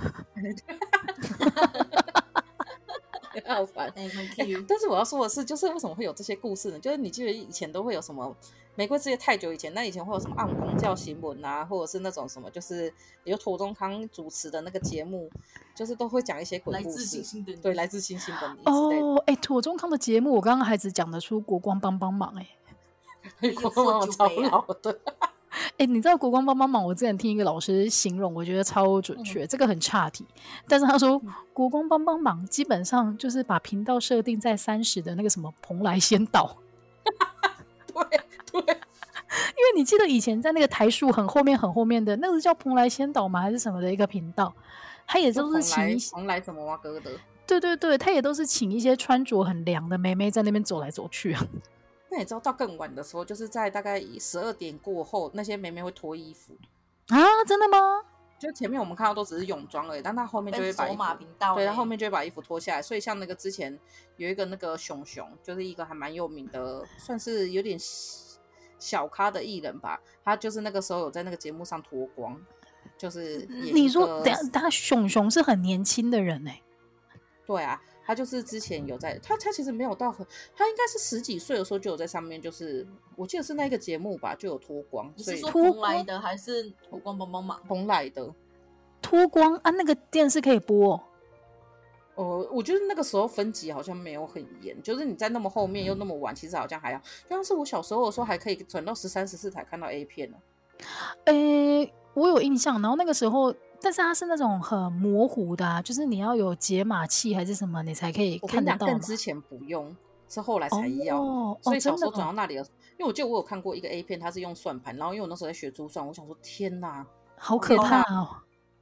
[3.46, 4.10] 好烦、欸，
[4.68, 6.78] 但是我要说的是，就是为什么会有这些故事呢？
[6.78, 8.36] 就是你记得以前都会有什么
[8.74, 12.92] 玫瑰之夜太久以前，那以前会有什么暗光教新闻啊，或者是那种什么，就是
[13.24, 15.30] 由庹宗康主持的那个节目，
[15.74, 17.22] 就是都会讲一些鬼故事。
[17.62, 18.62] 对，来自星星的你。
[18.64, 22.48] 哦，哎、欸，庹宗康的节目，我刚刚还只讲得出国光帮帮忙、欸，
[23.40, 24.98] 哎， 国光帮帮忙超老的。
[25.72, 26.84] 哎、欸，你知道国光帮帮忙？
[26.84, 29.44] 我之前听一个老师形容，我觉得超准确。
[29.44, 30.24] 嗯、这个很差题，
[30.68, 31.20] 但是他说
[31.52, 36.56] 国光帮帮忙基本上就是把频道设定在三十的那个什么蓬莱仙岛。
[37.86, 38.04] 对
[38.52, 43.40] 对， 因为你记得以前在那个台数很后面很后面的那个是叫蓬莱仙岛吗？
[43.40, 44.52] 还是什么的一个频道？
[45.06, 47.10] 他也都是请蓬莱什么哇哥的。
[47.46, 51.44] 对对对，他也都是请一些穿着很凉的妹妹在那边走来走去啊。
[52.10, 56.56] 那你知道到更晚的时候，就是在大概十二点过后，那些妹妹会脱衣服
[57.08, 57.44] 啊？
[57.46, 57.78] 真的吗？
[58.38, 62.82] 就前面我们看到都只是泳装而已，但她后面就会把衣服，对，她后面就会把衣服脱下来。
[62.82, 63.78] 所以像那个之前
[64.16, 67.78] 有一个那个熊熊，就是一个还蛮有名的，算是有点
[68.78, 70.00] 小咖的艺人吧。
[70.24, 72.40] 他就是那个时候有在那个节目上脱光，
[72.96, 76.62] 就是你说，等下他熊熊是很年轻的人哎、欸，
[77.46, 77.80] 对啊。
[78.10, 85.12] 他就是之前有在，他他其实没有到很，他应该是十几岁的时候就有在上面，就是我记得是那个节目吧，就有脱光。
[85.14, 87.60] 你是说蓬莱的还是脱光帮帮忙？
[87.68, 88.34] 蓬莱的
[89.00, 90.94] 脱光啊，那个电视可以播。
[92.16, 97.00] 哦、呃，我觉得那个时候分级好像没有很严，就是你在那么后面又那么晚，其实好像还好。
[97.28, 100.36] 就像是我小时候的时候，还可以转到十三、十四台看到 A 片呢。
[101.26, 103.54] 诶、欸，我有印象，然后那个时候。
[103.82, 108.86] 但是它是那种很模糊的，啊，就是你要有解码器还是什么，你才可以看得到。
[108.86, 109.96] 更之前不用，
[110.28, 111.20] 是后来才要。
[111.20, 112.66] 哦、所以小时候转到那里了，哦、
[112.98, 118.36] 因为我记得我有看过一个 A 片，它是用算盘，然后因为我那时候在学珠算，我想说天哪，好可怕哦！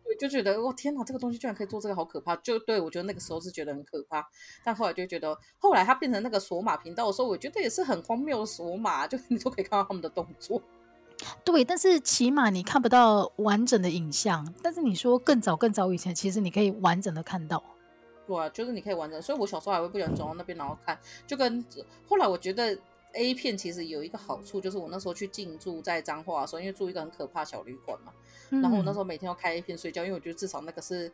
[0.05, 2.35] 对，就觉得哇天哪，这个东西居然可以做这个，好可怕！
[2.37, 4.27] 就对我觉得那个时候是觉得很可怕，
[4.65, 10.61] 但后来就觉得，后来它变成那个索码频道的时候，我觉得也是很荒谬的索码，就你都可以看到他们的动作。
[11.45, 14.55] 对，但是起码你看不到完整的影像。
[14.63, 17.63] 但是你说更早更早以前，其实你可以完整的看到。
[18.27, 19.21] 对啊，就是你可以完整。
[19.23, 21.65] 所以我小时候还会不喜欢走到那边然后看，就跟
[22.07, 22.79] 后来我觉得
[23.15, 28.13] A 片其实有一个好处，就是我那时候去进驻在彰化的时候，因为住一个很可怕小旅馆嘛，
[28.51, 31.11] 嗯、然后我那时候每天要开 A 片睡觉，因为我觉得至少那个是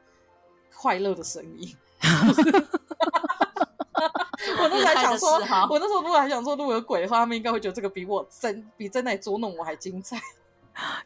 [0.74, 1.76] 快乐的声音。
[4.64, 5.30] 我那时候还想说，
[5.68, 10.18] 我那时候如果还想说，如果有鬼的话，他们应该会觉得这个比我真比在那里捉弄我还精彩。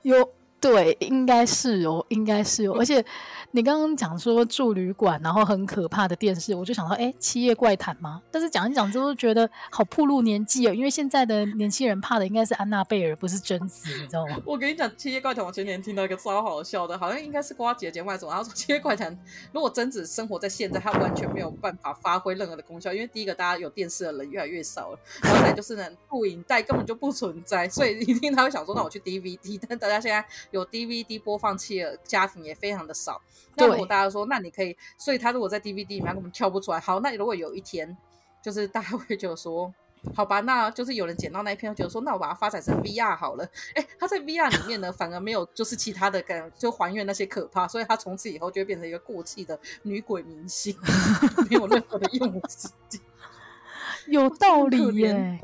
[0.02, 0.32] 有。
[0.60, 2.74] 对，应该是哦，应该是哦。
[2.78, 3.04] 而且
[3.52, 8.20] 你刚刚讲说住旅馆，然后很可怕的电视，我就想到，哎，《七夜怪谈》吗？
[8.30, 10.74] 但是讲一讲之后，觉得好暴露年纪哦。
[10.74, 14.36] 因为现在的年轻人怕的应该是安娜贝尔，不是贞子，你知道吗？
[14.44, 19.14] 我跟你讲，《七夜怪谈》，我前年听到一个超好笑的，好像应该是瓜姐节目还是什么，然后说《七夜怪谈》，
[19.52, 29.60] 如果贞子生活在现在，她完全没有办法发挥任何的功效，因为第一个，大家有电视的人越来越少了，然后再就是呢，录影带根本就不存在，所以一定他会想说，那我去 DVD。
[29.68, 33.20] 但大家现在有 DVD 播放器的家庭也非常的少。
[33.56, 36.80] 那如果大家说，那你可以，所以他如果在 DVD 里面根本跳不出来。
[36.80, 37.96] 好，那如果有一天，
[38.42, 39.72] 就是大家会觉得说，
[40.14, 43.48] 好吧，那就是有人捡到那一片，觉得说，那我把它发展成 VR 好了。
[43.74, 50.76] 哎，他在 VR 里面呢，反而没有就是其他的感，就还原那些可怕，所以他从此以后就会变成一个过气的女鬼明星，
[51.50, 52.68] 没有任何的用处。
[54.06, 55.40] 有道理耶。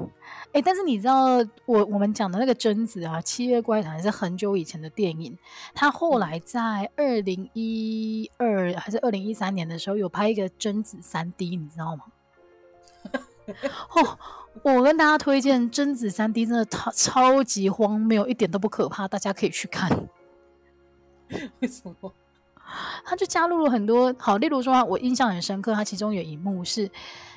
[0.55, 5.37] 哎、欸，但是你知道我我们讲的那个贞子啊，《七月怪谈》是很久以前的电影，
[5.75, 12.05] 他后来在二零一二还是二零一三年的时候有拍一个贞子三 D，你知道吗？
[13.97, 14.19] 哦，
[14.62, 19.90] 我跟大家推荐贞子三 D，真的超超级荒谬，一点都不可怕，大家可以去看。
[21.59, 22.14] 为什么？
[23.05, 26.88] 他就加入了很多好，例如说，我印象很深刻，他其中有一幕是。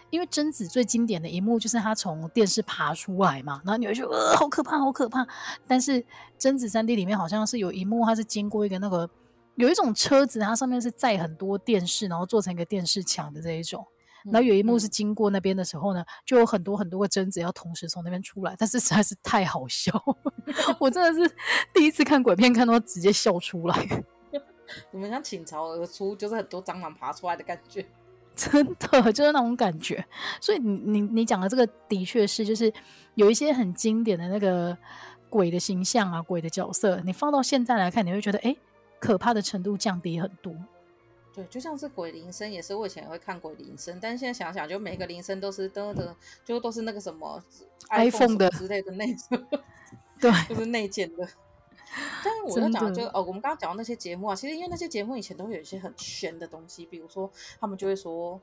[0.10, 5.26] 因为贞子最经典的一幕就是她从电视爬出来嘛，然后你会觉得呃好可怕，好可怕。
[5.68, 6.04] 但是
[6.38, 9.10] 贞子三 D 里面好像是有一幕，它是经过一个那个
[9.56, 13.86] 有一种车子，它上面是载很多电视，然后做成一个电视墙的这一种。
[14.26, 19.94] 然后有一幕是经过那边的时候呢，就有很多很多个贞子要同时从那边出来，但是实在是太好笑，
[20.80, 21.34] 我真的是
[21.74, 24.04] 第一次看鬼片看到直接笑出来。
[24.92, 27.86] 你们像倾巢而出，就是很多蟑螂爬出来的感觉。
[28.52, 30.06] 真的就是那种感觉，
[30.40, 32.72] 所以你你你讲的这个的确是，就是
[33.16, 34.78] 有一些很经典的那个
[35.28, 38.56] 鬼的形象啊，鬼的角色，你放到现在来看，你会觉得哎，
[39.00, 40.54] 可怕的程度降低很多。
[41.34, 46.14] 对，就像是鬼铃声，也是我以前也会看鬼铃声，但是现在想想，就每个铃声都是噔噔，
[46.46, 47.44] 就都是那个什么
[47.90, 49.46] iPhone 的之类的那种，
[50.22, 51.28] 对，就是内建的。
[52.24, 58.40] 但是我就讲，就哦，我们刚刚讲到那些节目啊，其实因为那些节目以前都会有一些很玄的东西，比如说他们就会说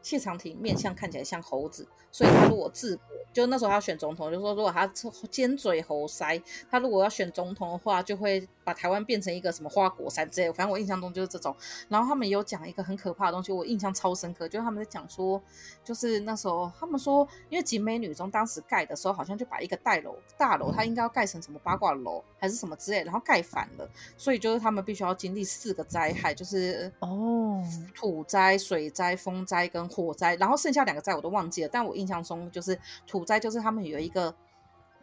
[0.00, 4.86] 谢长廷面相看起来像猴子，所以他如果治国，就那时候他选总统，就说如果他
[5.30, 8.48] 尖嘴猴腮，他如果要选总统的话，就会。
[8.64, 11.54] 把台湾变成一个什么花果山之类的，反正我印象中就是这种。
[11.88, 15.40] 然后他们有讲一个很可怕的东西，我印象超深刻，就是他们在讲说，
[15.82, 27.62] 就是那时候他们说，因为景美女中当时盖的时候，好像就把一个大楼大楼，它应该要盖成什么八卦楼还是什么之类，然后盖反了，所以就是他们必须要经历四个灾害，就是哦
[27.94, 34.34] 土灾、水灾、风灾跟火灾，然后剩下两个灾我都忘记了，但我印象中就是土灾，就是他们有一个，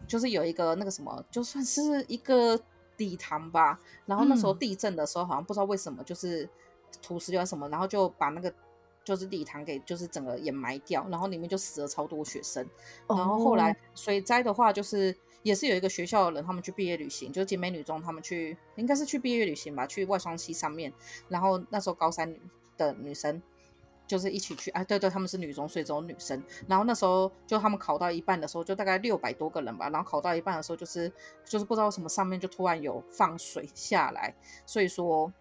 [0.07, 2.59] 就是有一个那个什么，就算是一个。
[2.99, 6.47] 礼堂吧，然后那时候地震的时候，好像不知道为什么，就是
[7.01, 8.53] 土石流什么，然后就把那个
[9.03, 12.63] 就是礼堂给就是整个掩埋掉，然后里面就死了超多学生。
[13.07, 20.93] 然后后来水灾的话，就是也是有一个学校的人，他们去毕业旅行，就是景美女中，他们去应该是去毕业旅行吧，去外双溪上面，
[21.29, 22.35] 然后那时候高三
[22.77, 23.41] 的女生。
[24.09, 26.43] 就是一起去，哎，对对，他们是女中，所以只有女生。
[26.67, 29.87] 然后那时候就他们考到一半的时候，就大概六百多个人吧。
[29.89, 31.11] 然后考到一半的时候，就是
[31.45, 34.33] 就是不知道什么上面就突然有放水下来，
[34.65, 35.31] 所以说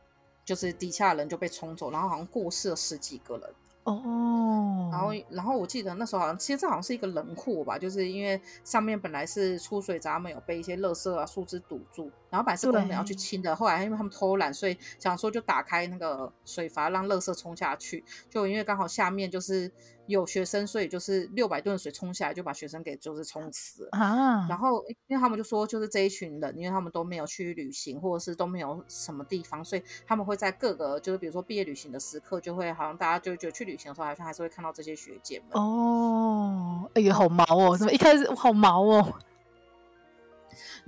[0.45, 3.51] 就是底下人就被冲走，然后好像过世了十几个人。
[3.91, 19.71] 哦，然后然后我记得那时候好像，其实这好像是一个冷库吧，就是因为上面本来是出水闸门有被一些垃圾啊树枝堵住，然后本来是工人要去清的，后来因为他们偷懒，所以想说就打开那个水阀让垃圾冲下去，就因为刚好下面就是。
[20.09, 24.47] 有学生，所以就是六百吨水冲下来，就把学生给就是冲死了啊。
[24.49, 35.61] 然后，因为他们就说，就是这一群人，因为他们都没有去旅行，或者是都没有什么地方，所以他们会在各个就是比如说毕业旅行的时刻，就会好像大家就觉得去旅行的时候，好像还是会看到这些学姐们。
[35.63, 37.77] 哦，哎呀，好毛哦！
[37.77, 39.15] 怎么一开始好毛哦？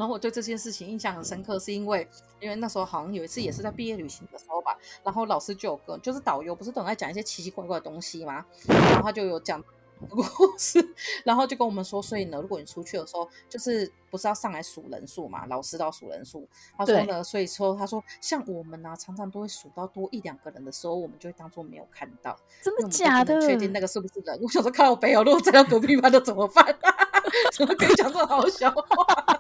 [0.01, 2.09] 然后我对这件事情印象很深刻，是因为
[2.41, 8.47] 因为那时候好像有一次也是在毕业旅行的时候吧，然后老师就有个就是导游不是总在讲一些奇奇怪怪的东西吗？
[8.67, 9.63] 然后他就有讲
[10.09, 10.23] 故
[10.57, 10.83] 事，
[11.23, 15.45] 然后就跟我们说，所以呢，如果你出去的时候，就是不是要上来数人数嘛？
[15.45, 16.49] 老师都要数人数。
[16.79, 22.35] 他说呢，所以说他说像我们呢、啊，常常都会数到多一两个人的时候，我们就会当做没有看到。
[22.63, 23.39] 真的假的？
[23.43, 24.39] 确定那个是不是人？
[24.41, 26.65] 我想说靠北哦，如果再到隔壁班的怎么办？
[27.53, 29.40] 怎么可以讲这么好笑话？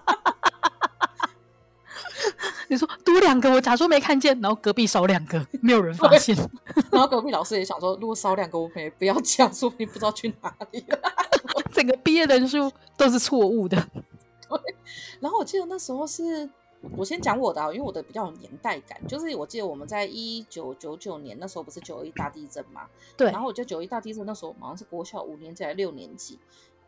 [2.70, 6.36] 你说多两个，我假装没看见，然后隔壁少两个，没有人发现。
[6.92, 10.98] 然后隔壁老师也想说，如果少两个，我们也不要讲，说不定不知道去哪里了。
[11.74, 13.76] 整个毕业人数都是错误的。
[14.48, 14.58] 对。
[15.18, 16.48] 然后我记得那时候是
[16.96, 22.82] 我先讲我的，因为我的比较有年代感，就是我记得我们在一九九九年那时候不是九一大地震嘛？
[23.16, 23.32] 对。
[23.32, 26.38] 然后我记得九一大地震那时候好像是国小五年级还是六年级。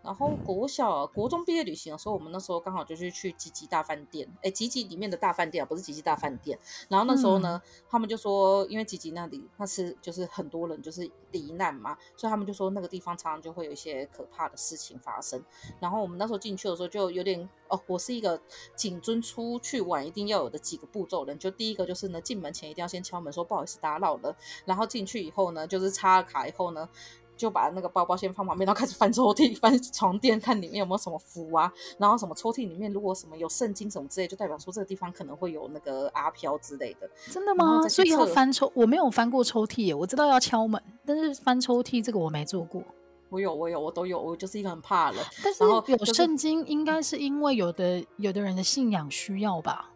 [0.03, 6.59] 然后国小、国中毕业旅行的时候，我们那时候刚好就是去吉吉大饭店，哎，吉吉里面的大饭店啊，不是吉吉大饭店。
[6.89, 15.43] 然后那时候呢，嗯、他们就说，因为吉吉那里那是就是很多人就是罹难嘛，所以他们就说那个地方常常就会有一些可怕的事情发生。
[15.81, 18.41] 然后我们那时候进去的时候就有点哦，我是一个
[18.75, 26.89] 谨遵出去玩一定要有的几个步骤人，就第一个就是呢，进门前一定要先敲门说不好意思打扰了，然后进去以后呢，就是插了卡以后呢。
[27.37, 31.73] 就把那个包包先放旁边，然后开始翻抽屉、翻床垫，看里面有没有什么符啊。
[31.99, 37.11] 然后什么抽屉里面如果什么有圣经什么之类，就代表说这个地方可能会有那个阿飘之类的。
[37.31, 37.89] 真的吗？
[37.89, 39.95] 所以要翻抽，我没有翻过抽屉耶。
[39.95, 42.83] 我知道要敲门，但是翻抽屉这个我没做过。
[43.29, 45.25] 我有，我有，我都有，我就是一个很怕冷。
[45.43, 49.89] 但是有圣经，应该是因为有的有的人的信仰需要吧。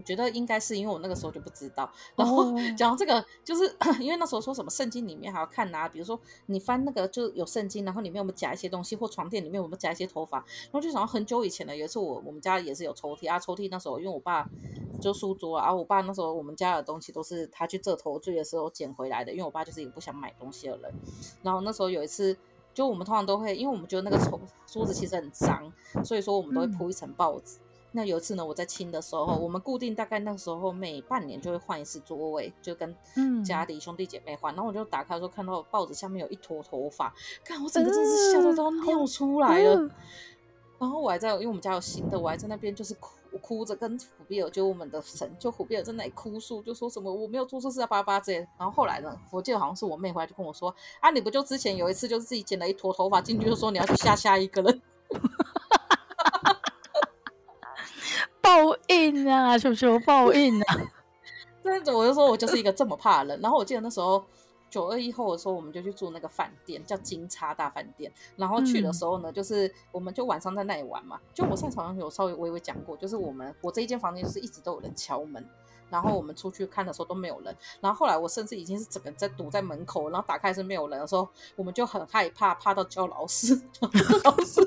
[0.00, 14.48] 我觉得应该是因为我那个时候就不知道，然后讲到这个，就是 因为那时候说什么圣经里面还要看啊，比如说你翻那个就有圣经，然后里面有没有夹一些东西，或床垫里面有没有夹一些头发，然后就想到很久以前了，有一次我我们家也是有抽屉啊，抽屉那时候因为我爸
[15.00, 20.92] 就书桌啊，我爸那时候我们家的东西都是他去这头罪的时候捡回来的，因为我爸就是一个不想买东西的人，
[21.42, 22.34] 然后那时候有一次，
[22.72, 25.70] 就我们通常都会，因为我们觉得那个抽桌子其实很脏，
[26.04, 27.58] 所以说我们都会铺一层报纸。
[27.58, 32.94] 嗯那有一次呢，我在清的时候，我们固定大概那时候每半年就会换一次座位，就跟
[33.44, 34.54] 家里兄弟姐妹换。
[34.54, 37.12] 嗯、然后我就打开的时候看到报纸下面有一坨头发，
[37.44, 39.74] 看我整个真的是吓得都尿出来了。
[39.74, 39.90] 嗯、
[40.78, 48.38] 然后我还在，因为我们家有新的，我还在那边就是哭哭着跟虎比尔，就我们的神，就虎比尔在那里哭诉，就说什么我没有做错事啊，巴巴这些。
[48.56, 54.80] 然后后来呢，我记得好像是我妹回来就跟我说啊，你不就之前有一次就是自己剪了一坨头发进去，就说你要去吓吓一个人。
[58.50, 60.76] 报应啊，是不是有报应啊？
[61.62, 63.40] 对，我就说我就是一个这么怕的人。
[63.40, 64.24] 然后我记得那时候
[64.68, 68.10] 九二一后的时候，我们就去住那个饭店，叫金叉大饭店。
[68.34, 71.20] 然后去的时候呢，就是我们就晚上在那里玩嘛。
[71.32, 75.48] 就我上次好像有稍微微微讲过，就是我们我这一间房间就是一直都有人敲门，
[75.88, 77.56] 然后我们出去看的时候都没有人。
[77.80, 83.54] 然后后来我甚至已经是整个在堵在门口，然后打开是没有人的时候，我们就很害怕，怕到叫老师，
[84.24, 84.60] 老师。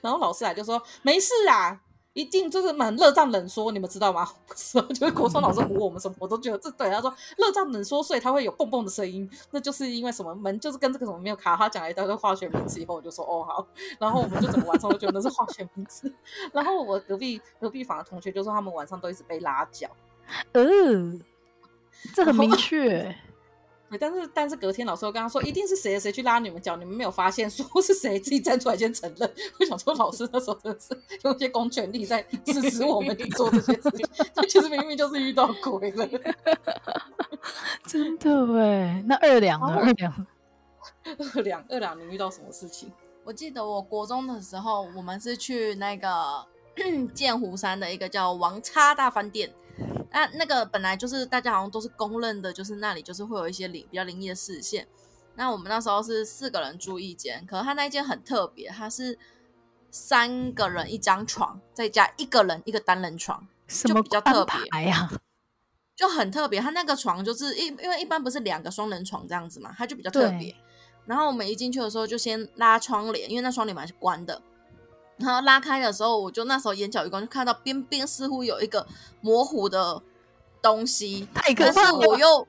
[0.00, 1.80] 然后老师来就说没事啊，
[2.14, 4.28] 一定就是蛮热胀冷缩，你们知道吗？
[4.56, 6.90] 是就是国中老师唬我们什么，我都觉得这对。
[6.90, 11.54] 他说热胀冷缩，所以他会有蹦蹦的声音，那就是因为什么门就是跟这个什么没有卡。
[11.56, 13.66] 他讲了一大堆化学名词以后，我就说哦好，
[14.00, 16.12] 然后我们就整个晚上都觉得那是化学名词。
[16.52, 19.88] 然后我隔壁隔壁房的同学就说他们晚上都一直被拉脚，
[20.52, 21.22] 嗯，
[22.14, 23.14] 这很明确。
[23.98, 29.32] 但是但是隔天老师又跟他说，一定是谁谁去拉你们脚，你们没有发现，说是谁自己站出来先承认。
[29.60, 36.08] 我想说，老师那时候真的是用一些公权力在支持我们去做这些事情， 他其实明明就是遇到鬼了。
[37.86, 39.66] 真的哎，那二两呢？
[39.68, 40.26] 二两，
[41.34, 42.92] 二两，二两，你遇到什么事情？
[43.24, 46.44] 我记得我国中的时候，我们是去那个
[47.14, 49.50] 剑湖山的一个叫王叉大饭店。
[50.10, 54.86] 那那个本来就是大家好像都是公认的，就是那里就是会有一些灵比较灵异的视线。
[55.34, 59.16] 那我们那时候是四个人住一间，可是他那一间很特别，他是
[59.90, 65.08] 三个人一张床，再加一个人一个单人床，就比较特别呀，
[65.94, 66.60] 就很特别。
[66.60, 70.54] 他那个床就是一因为一般不是两个双人床这样子嘛，他就比较特别。
[71.06, 74.42] 然后我们一进去的时候就先拉窗帘，因为那窗帘门是关的。
[75.18, 78.86] 然后拉开的时候，我就那时候眼角余光就看到边边似乎有一个
[79.20, 80.00] 模糊的
[80.62, 81.72] 东西，太可怕了。
[81.74, 82.48] 但是我又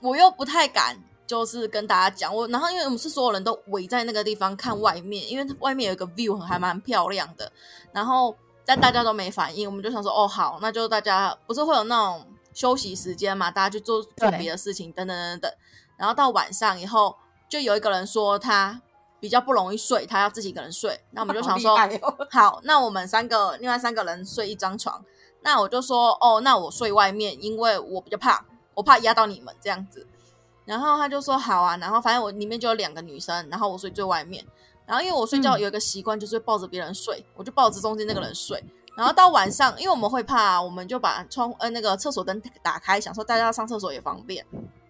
[0.00, 2.46] 我又不太敢，就是跟大家讲我。
[2.48, 7.50] 然后因为我们是所有人都围在那个地方看外面，因为外面有一个 view 还蛮漂亮的。
[7.92, 15.52] 然后但大家都没反应，我们就想说哦好，那就大家不是会有那种休息时间嘛，大家去做做别的事情，等等等等。
[15.96, 17.16] 然后到晚上以后，
[17.48, 18.82] 就有一个人说他。
[19.22, 21.00] 比较不容易睡，他要自己一个人睡。
[21.12, 25.00] 那我们就想说，好，哦、 好，那我们三个另外三个人睡一张床。
[25.42, 30.04] 那我就说，哦，那我睡外面，因为我比较怕，我怕压到你们这样子。
[30.64, 31.76] 然后他就说好啊。
[31.76, 34.44] 然后反正我里面就有两个女生，然后我睡最外面。
[34.84, 38.60] 然后因为我睡觉有一个习惯，就是抱着别人睡，嗯、我就抱着中间那个人睡。
[38.96, 44.44] 然后到晚上，因为我们会怕，我们就把窗呃那个厕所灯打开，想说大家上厕所也方便。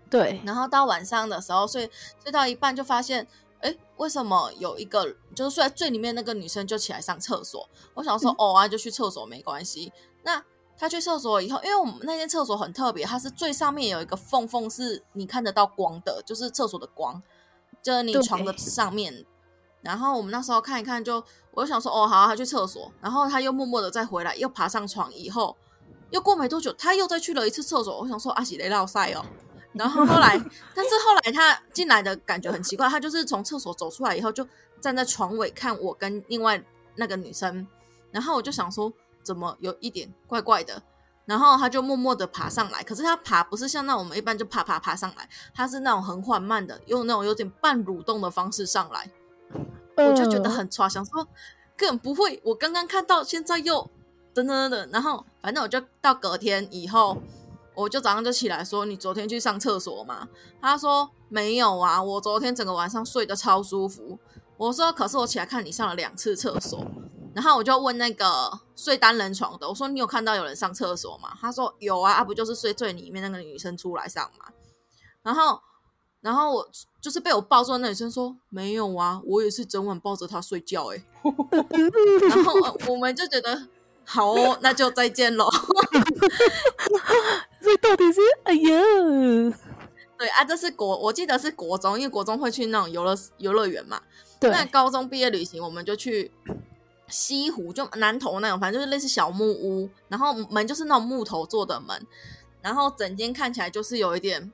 [0.09, 0.40] 对。
[0.47, 1.90] 然后到晚上的时候睡
[2.23, 3.29] 睡到一半就发现。
[3.62, 7.68] 哎，为什么有一个就是睡在最里面那个女生就起来上厕所？
[7.94, 9.92] 我想说，嗯、哦啊，就去厕所没关系。
[10.25, 10.44] 那
[10.77, 17.22] 她去厕所以后，因为我们那间厕所很特别，它是最上面有一个缝缝，是你看得到光的，就是厕所的光，
[17.83, 19.25] 就是你床的上面。
[19.81, 22.90] 然后我们那时候看一看就，就我就想说，哦，好、啊，她去厕所。
[23.01, 25.57] 然后她又默默的再回来，又爬上床，以后
[26.11, 28.01] 又过没多久，她又再去了一次厕所。
[28.01, 29.25] 我想说，阿喜雷老塞哦。
[29.75, 30.39] 然后后来，
[30.75, 34.47] 但是后来他进来的感觉很奇怪，他就是从厕所走出来以后，就
[34.81, 36.63] 站在床尾看我跟另外
[36.97, 37.67] 那个女生，
[38.11, 40.83] 然后我就想说怎么有一点怪怪的，
[41.25, 49.11] 然后他就默默的爬上来，可是他爬不是像那我们一般就爬爬爬上来，他是那种很缓慢的，用那种有点半蠕动的方式上来，
[49.97, 51.27] 我就觉得很抓，想说
[51.77, 53.91] 根本不会，我刚刚看到现在又
[54.35, 57.23] 噔噔噔，然后反正我就到隔天以后。
[57.75, 60.29] 我就早上就起来说：“你昨天去上厕所吗？”
[60.61, 64.18] 他说：“没有啊，我昨天整个晚上睡得超舒服。”
[64.59, 66.85] 我说：“可是我起来看你上了两次厕所。”
[67.35, 74.53] 然后我就问那个睡单人床的：“我说你有看到有人上厕所吗？”他说：“有啊，啊不就是睡最里面那个女生出来上吗？”
[75.23, 75.59] 然后
[76.20, 76.68] 然后我
[77.01, 81.05] 就是被我抱住的那女生说没有啊，我也是整晚抱着她睡觉哎、欸。
[82.29, 82.53] 然后
[82.89, 83.66] 我们就觉得
[84.05, 85.49] 好哦，那就再见喽。
[87.63, 89.59] 所以到底是哎呀，
[90.19, 94.01] 对啊，这是国，我记得是国中，因为国中会去那种游乐游乐园嘛。
[94.41, 94.51] 对。
[94.51, 96.31] 那高中毕业旅行，我们就去
[97.09, 102.07] 西湖，就南头那种，反正就是类似小木屋，然后门就是那种木头做的门，
[102.61, 104.53] 然后整间看起来就是有一点。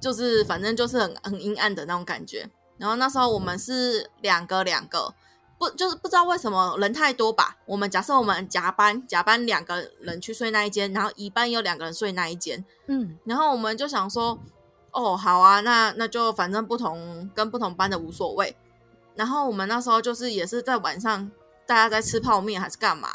[0.00, 5.14] 就是反正就是很很阴暗的那种感觉，然后那时候我们是两个两个，
[5.60, 7.58] 不就是不知道为什么人太多吧？
[7.66, 14.38] 我们假设我们甲班甲班两个人去睡那一间，然后乙班有两个人睡那一间，嗯，然后我们就想说，
[14.92, 18.56] 哦，好啊，那那就反正不同跟不同班的无所谓。
[19.14, 21.30] 然后我们那时候就是也是在晚上
[21.66, 23.10] 大家在吃泡面还是干嘛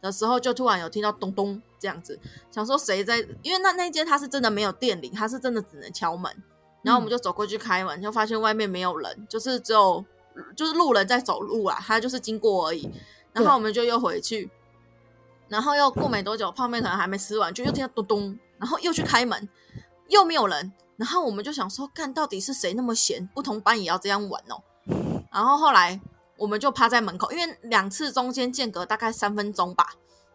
[0.00, 1.60] 的时候，就突然有听到咚咚。
[1.78, 2.20] 这样子
[2.50, 3.26] 想说谁在？
[3.40, 6.30] 因为那那间他是真的没有电铃，他是真的只能敲门。
[6.82, 10.04] 然后我们就走过去开门，就发现外面没有人，就是只有
[10.56, 12.90] 就是路人在走路啊，他就是经过而已。
[13.32, 14.50] 然后我们就又回去，
[15.48, 19.48] 然后又过没多久，泡面可能还没吃完，就又听到咚咚，然后又去开门，
[20.08, 20.72] 又没有人。
[20.96, 24.62] 然后我们就想说，看到底是谁那么闲，不同班也要这样玩哦。
[25.32, 26.00] 然后后来
[26.36, 29.90] 我们就趴在门口，因为两次中间间隔大概三分钟吧，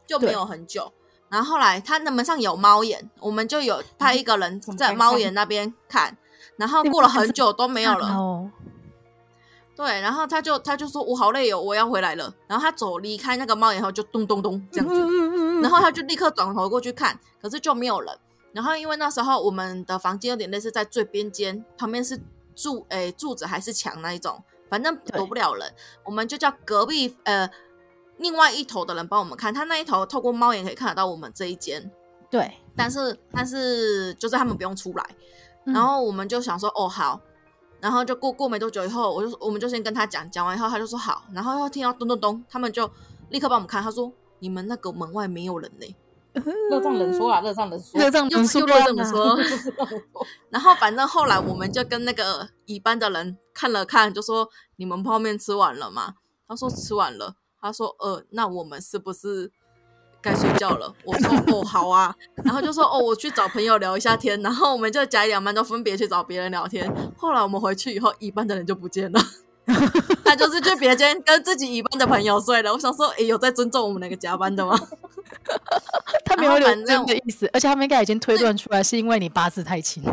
[0.08, 0.92] 就没有很久。
[1.28, 6.18] 然后后来他的门上有猫眼，我们就有派一个人在猫眼那边看，
[6.56, 8.50] 然后过了很久都没有了。
[9.76, 18.18] 对，然后他就他就说：“我好累哦，我要回来了。”然后他走离开那个猫眼后，就咚咚咚这样子，然后他就立刻转头过去看，可是就没有人。
[18.54, 22.20] 然后因为那时候我们的房间有点类似在最边间，旁边是
[22.56, 25.74] 柱诶柱子还是墙那一种，反正躲不了人，
[26.06, 27.50] 我们就叫隔壁呃。
[28.18, 31.92] 另外一头的人帮我们看，他那一头透过猫眼可以看得到我们这一间，
[32.32, 35.06] 对，但是但是就是他们不用出来，
[35.66, 37.20] 嗯、然后我们就想说哦好，
[37.86, 42.90] 然后就过过没多久以后，我就我们就先跟他讲，讲完以后他就说好，然后又听到咚咚咚，他们就
[43.30, 45.96] 立刻帮我们看，他说你们那个门外没有人呢，
[46.72, 49.38] 热胀冷缩啊，热胀冷缩，热胀冷缩，热胀冷缩，
[50.50, 56.16] 然后反正后来我们就跟那个乙班的人看了看，就说你们泡面吃完了吗？
[56.48, 57.36] 他说吃完了。
[57.62, 59.52] 他说：“呃，那我们是不是
[60.26, 62.14] 该睡觉了？”我说：“哦，好啊。”
[62.44, 66.92] 然后就说：“哦，我去找朋友聊一下天。”然后我们就甲乙两班都分别去找别人聊天。
[67.16, 69.22] 后来我们回去以后，乙班的人就不见了，
[70.26, 72.74] 他就是去别间跟自己乙班的朋友睡了。
[72.74, 74.76] 我想说，哎，有在尊重我们那个甲班的吗？
[76.26, 80.04] 他没有这样的意思，而且他们应该已经推断出来，是因为你八字太轻。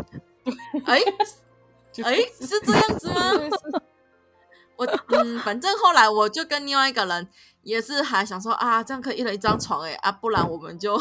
[0.85, 0.99] 哎
[2.03, 3.31] 哎，是这样子吗？
[4.75, 7.27] 我嗯，反正后来我就跟另外一个人
[7.63, 10.99] 也是还想说啊，这样可以一人一张床哎、欸、啊，不然我们就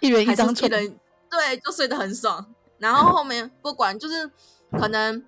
[0.00, 0.98] 一人一张床，一人
[1.30, 2.44] 对，就睡得很爽。
[2.78, 4.30] 然后后面不管就是
[4.72, 5.24] 可能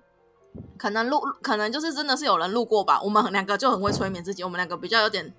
[0.77, 5.33] 可能路可能就是真的是有人路过吧，我们两个就很会催眠自己，我们两个比较有点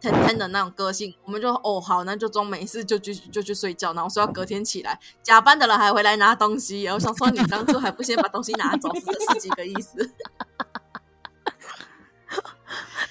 [0.00, 10.10] 天天的那种个性，我们就哦好，那就装没事就去就去睡觉，然后说要隔天起来，加班的人还回来拿东西，然后想说你当初还不先把东西拿走，是是几个意思？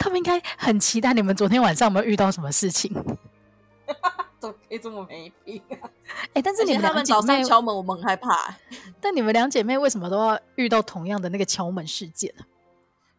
[0.05, 2.93] 他们应该很期待你们昨天晚上有没有遇到什么事情？
[4.39, 5.89] 怎么可以这么没品啊？
[6.27, 8.55] 哎、欸，但是你们两姐妹早上敲门，我们很害怕、欸。
[9.01, 12.45] 但你们两姐妹为什么都要遇到同样的那个敲门事件呢？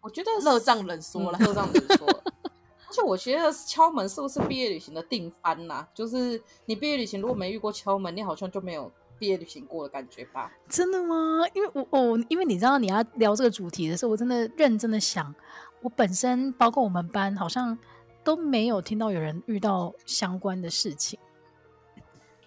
[0.00, 2.22] 我觉得热胀冷缩了，热胀冷缩了。
[2.86, 5.88] 而且我觉得敲门是不是毕业旅行的定番呐、啊？
[5.92, 10.52] 就是你毕业旅行如果没遇过敲门，你好像就没有毕业旅行过的感觉吧？
[10.68, 11.42] 真的吗？
[11.52, 15.34] 因为我哦，因为你知道你要聊这个主题的时候，我真的认真的想。
[15.82, 17.78] 我本身包括我们班，好像
[18.24, 21.18] 都没有听到有人遇到相关的事情。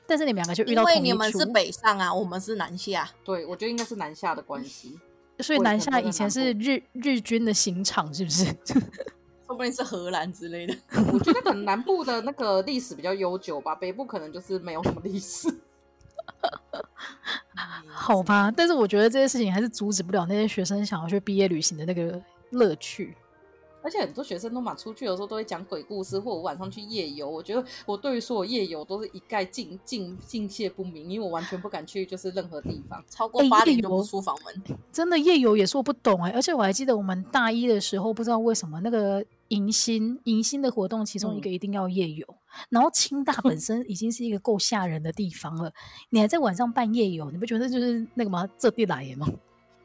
[0.05, 3.09] 但是你们两个就遇到同一处，因为你们是北上啊，我们是南下。
[3.23, 4.99] 对，我觉得应该是南下的关系。
[5.39, 8.45] 所以南下以前是日日军的刑场，是不是？
[9.47, 10.75] 说不定是荷兰之类的。
[11.13, 15.47] 我觉得可能南部的那个历史比较悠久吧，北部可能就是没有什么历史。
[17.88, 22.21] 好吧，但是我觉得这些事情还是阻止不了那些学生想要去毕业旅行的那个
[22.52, 23.16] 乐趣。
[23.82, 27.30] 而且很多学生都嘛出去的时候都会讲鬼故事，或者我晚上去夜游。
[27.30, 34.54] 我觉得我对于所有夜游都是一概敬敬敬谢不明，因为我完全不敢去，就是任何地方超过八点就不出房门。
[34.66, 45.72] 欸、真的夜游也是我不懂哎、欸，而且我还记得我们大一的时候，不知道为什么那个迎新迎新的活动其中一个一定要夜游，嗯、然后清大本身已经是一个够吓人的地方了，
[46.10, 48.45] 你还在晚上办夜游，你不觉得就是那个吗？
[48.58, 49.26] 这地来耶吗？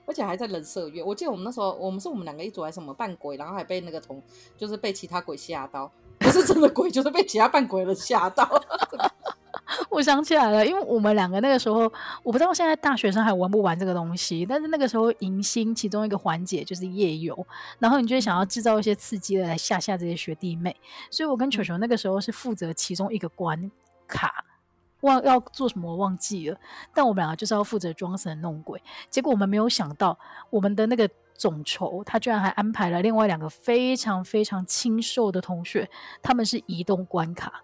[0.07, 4.23] 而且还在人色月，我记得我们那时候，我们是我们两个一组还是什么扮鬼，然后还被那个同，
[4.57, 8.49] 就是被其他鬼吓到，不是真的鬼，就是被其他扮鬼的吓到。
[9.89, 11.91] 我想起来了，因为我们两个那个时候，
[12.23, 17.47] 我不知道现在大学生还玩不玩这个东西，但是那个时候迎新其中一个环节就是夜游，
[17.79, 20.77] 然后你就想要制造一些刺激的来吓吓这些学弟妹，
[21.11, 23.71] 所以我跟球球那个时候是负责其中一个关
[24.07, 24.45] 卡，
[25.05, 26.59] 忘要做什么我忘记了，
[26.93, 30.19] 但我们两个就是要负责装神弄鬼，结果我们没有想到
[30.51, 35.89] 我们的那个总筹他居然还安排了另外两个非常非常清瘦的同学，
[36.23, 37.63] 他们是移动关卡，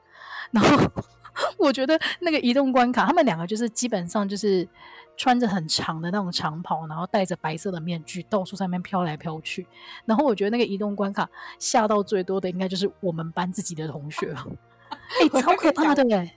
[0.50, 0.90] 然后。
[1.56, 4.68] 我觉得那个移动关卡，他们两个就是基本上就是
[5.16, 9.64] 穿着很长的那种长袍，然后戴着白色的面具，到处上面飘来飘去。
[10.04, 14.44] 然后我觉得那个移动关卡吓到最多的，应该就是我们班自己的同学了。
[14.90, 16.34] 哎、欸，超可怕的哎！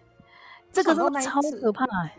[0.73, 2.17] 这个真的超可怕哎！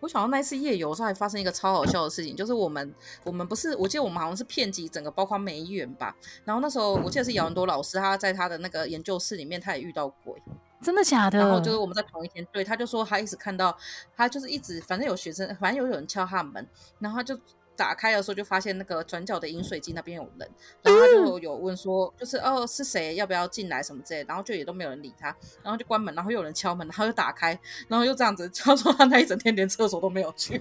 [0.00, 2.94] 我想到那一次夜游的时候，还发生一个超好笑的事情，就是我们
[3.24, 6.14] 我们不是，我记得我们好像是遍及整个，包括梅园吧。
[6.44, 10.34] 然后那时候我记得是姚文多老师，他在他的那个研究室里面，他也遇到鬼。
[10.82, 11.38] 真的假的？
[11.38, 13.74] 然后就是我们在同一天，对，他就说他一直看到，
[14.16, 16.66] 他就是一直，反正有学生，反正有有人敲他门，
[16.98, 17.38] 然后他就
[17.76, 20.48] 打开的时候就发现那个转角的饮水机那边有人，
[20.82, 27.58] 然后他就有问说，就是哦是谁，要不要进来什么之类，然后就也都没有人理他，然后就关门，然后又有人敲门，然后又打开，
[27.88, 30.60] 然后又这样子，他说他那一整天连厕所都没有去。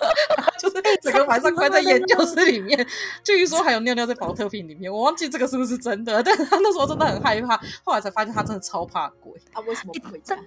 [0.58, 2.86] 就是整个晚上关在研究室里面，
[3.22, 9.32] 据说还有尿尿在保特瓶里面，我忘记这个是不是真的，但是他那时候真的很害怕，后来才发现他真的超怕鬼。
[9.52, 10.38] 他为什么不回家？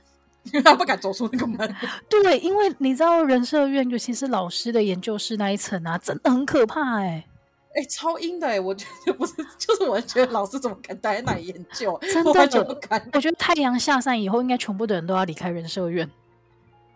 [0.46, 1.76] 因 为他不敢走出那个门。
[2.10, 7.28] 对，因为你知道人社院，尤其是老师的研究室那一层啊，真的很可怕哎、欸，
[7.76, 11.98] 哎、欸，超阴的哎、欸，我 觉得不是，就是我觉得老师怎么敢待在那里研究？
[12.02, 13.10] 真的，我完全不敢。
[13.14, 16.10] 我觉得太阳下山以后，应该全部的人都要离开人社院。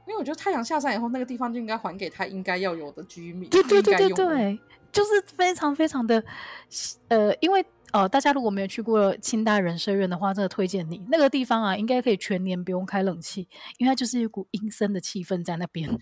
[0.06, 3.50] 因为我觉得太阳下山以后，那个地方就应该还给他应该要有的居民。
[3.50, 4.60] 对对对对对，
[4.91, 6.24] 就是非常非常的，
[7.10, 15.98] 呃，因为哦、呃，大家如果没有去过清大人社院的话，真的推荐你那个地方啊，应该可以全年不用开冷气，因为它就是一股阴森的气氛在那边。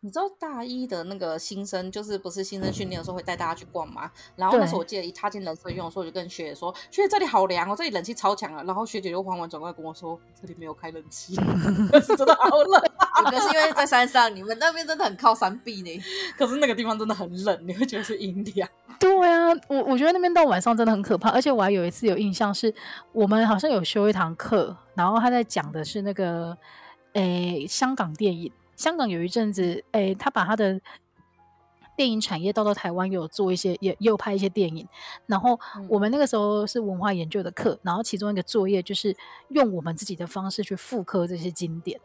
[0.00, 4.08] 你知道大一的那个新生，就是不是新生训练的时候会带大家去逛吗？
[4.36, 11.34] 然后那时候我记得一踏进人社院的时候，我就跟学姐说：“学姐这里好凉哦，这里冷气超强啊。”然后学姐就缓缓转过来跟我说：“这里没有开冷气，
[12.16, 12.80] 真的好冷。”
[13.28, 16.00] 可是因为在山上，你们那边真的很靠山壁呢。
[16.36, 18.68] 可是那个地方真的很冷，你会觉得是阴凉。
[19.00, 22.74] 对啊，我我觉得那边到晚上真的很可怕，而且我还有一次有印象是，
[23.12, 26.56] 我们好像有修一堂课，然后他在讲的是那个
[27.12, 28.52] 诶香港电影。
[28.76, 30.80] 香港有一阵子，诶、欸，他把他的
[31.96, 34.86] 电影产业带到台湾，有做一些，也也有拍一些电影。
[35.26, 39.16] 然后我们那个时候是文化研究的课，然后其中一个作业就是
[39.48, 41.98] 用我们自己的方式去复刻这些经典。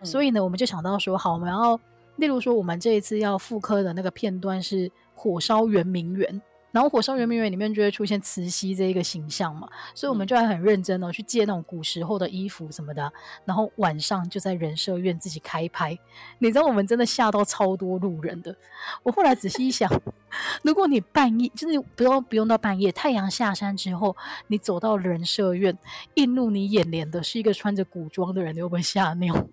[0.00, 1.78] 嗯、所以呢，我们就想到说，好，我们要，
[2.16, 6.42] 例如说，我们这一次要复刻的那个片段是火烧圆明园。
[6.72, 13.10] 然后火烧圆明园里面就会出现慈禧这一个形象嘛，所以我们就还很认真的去借那种古时候的衣服什么的，
[13.46, 15.98] 然后晚上就在人社院自己开拍。
[16.38, 18.54] 你知道我们真的吓到超多路人的。
[19.02, 19.90] 我后来仔细一想，
[20.62, 24.14] 如果你半夜就是不用不用到半夜，太阳下山之后，
[24.48, 25.78] 你走到人社院，
[26.16, 29.48] 映入你眼帘的是一个穿着古装的人，你会不会吓尿？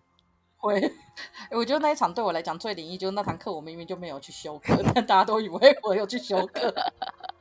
[0.63, 0.91] 会。
[1.51, 6.73] 我觉得那一场对我来讲最灵异，就是那堂课我明明就没有去修课，但大家都以为我有去修课，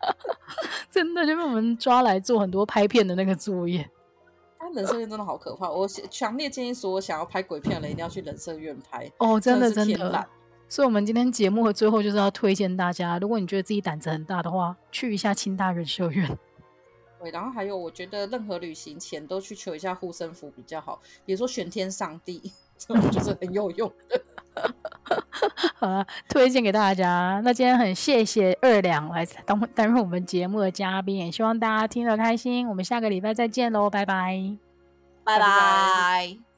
[0.91, 3.89] 真的就被我们抓来做很多拍片的那个作业。
[4.59, 9.11] 他人社院真的好可怕，我强烈建议说，想要拍鬼片的人一定要去人社院拍。
[9.19, 10.29] 哦，真的真的。
[10.69, 16.39] 所以，我们今天节目的最后就是要推荐大家，如果你觉得自己胆子很大的话，去一下清大人社院。
[17.21, 22.53] 对，然后还有，我觉得任何旅行前都去求一下护身符比较好，比如说玄天上帝。
[22.89, 24.21] 这就是很有用的，
[25.77, 27.41] 好了，推荐给大家。
[27.45, 32.69] 那今天很谢谢二两来当担任我们节目的嘉宾，也希望大家听得开心。
[32.69, 34.57] 我们下个礼拜再见喽，拜拜，
[35.25, 36.52] 拜拜。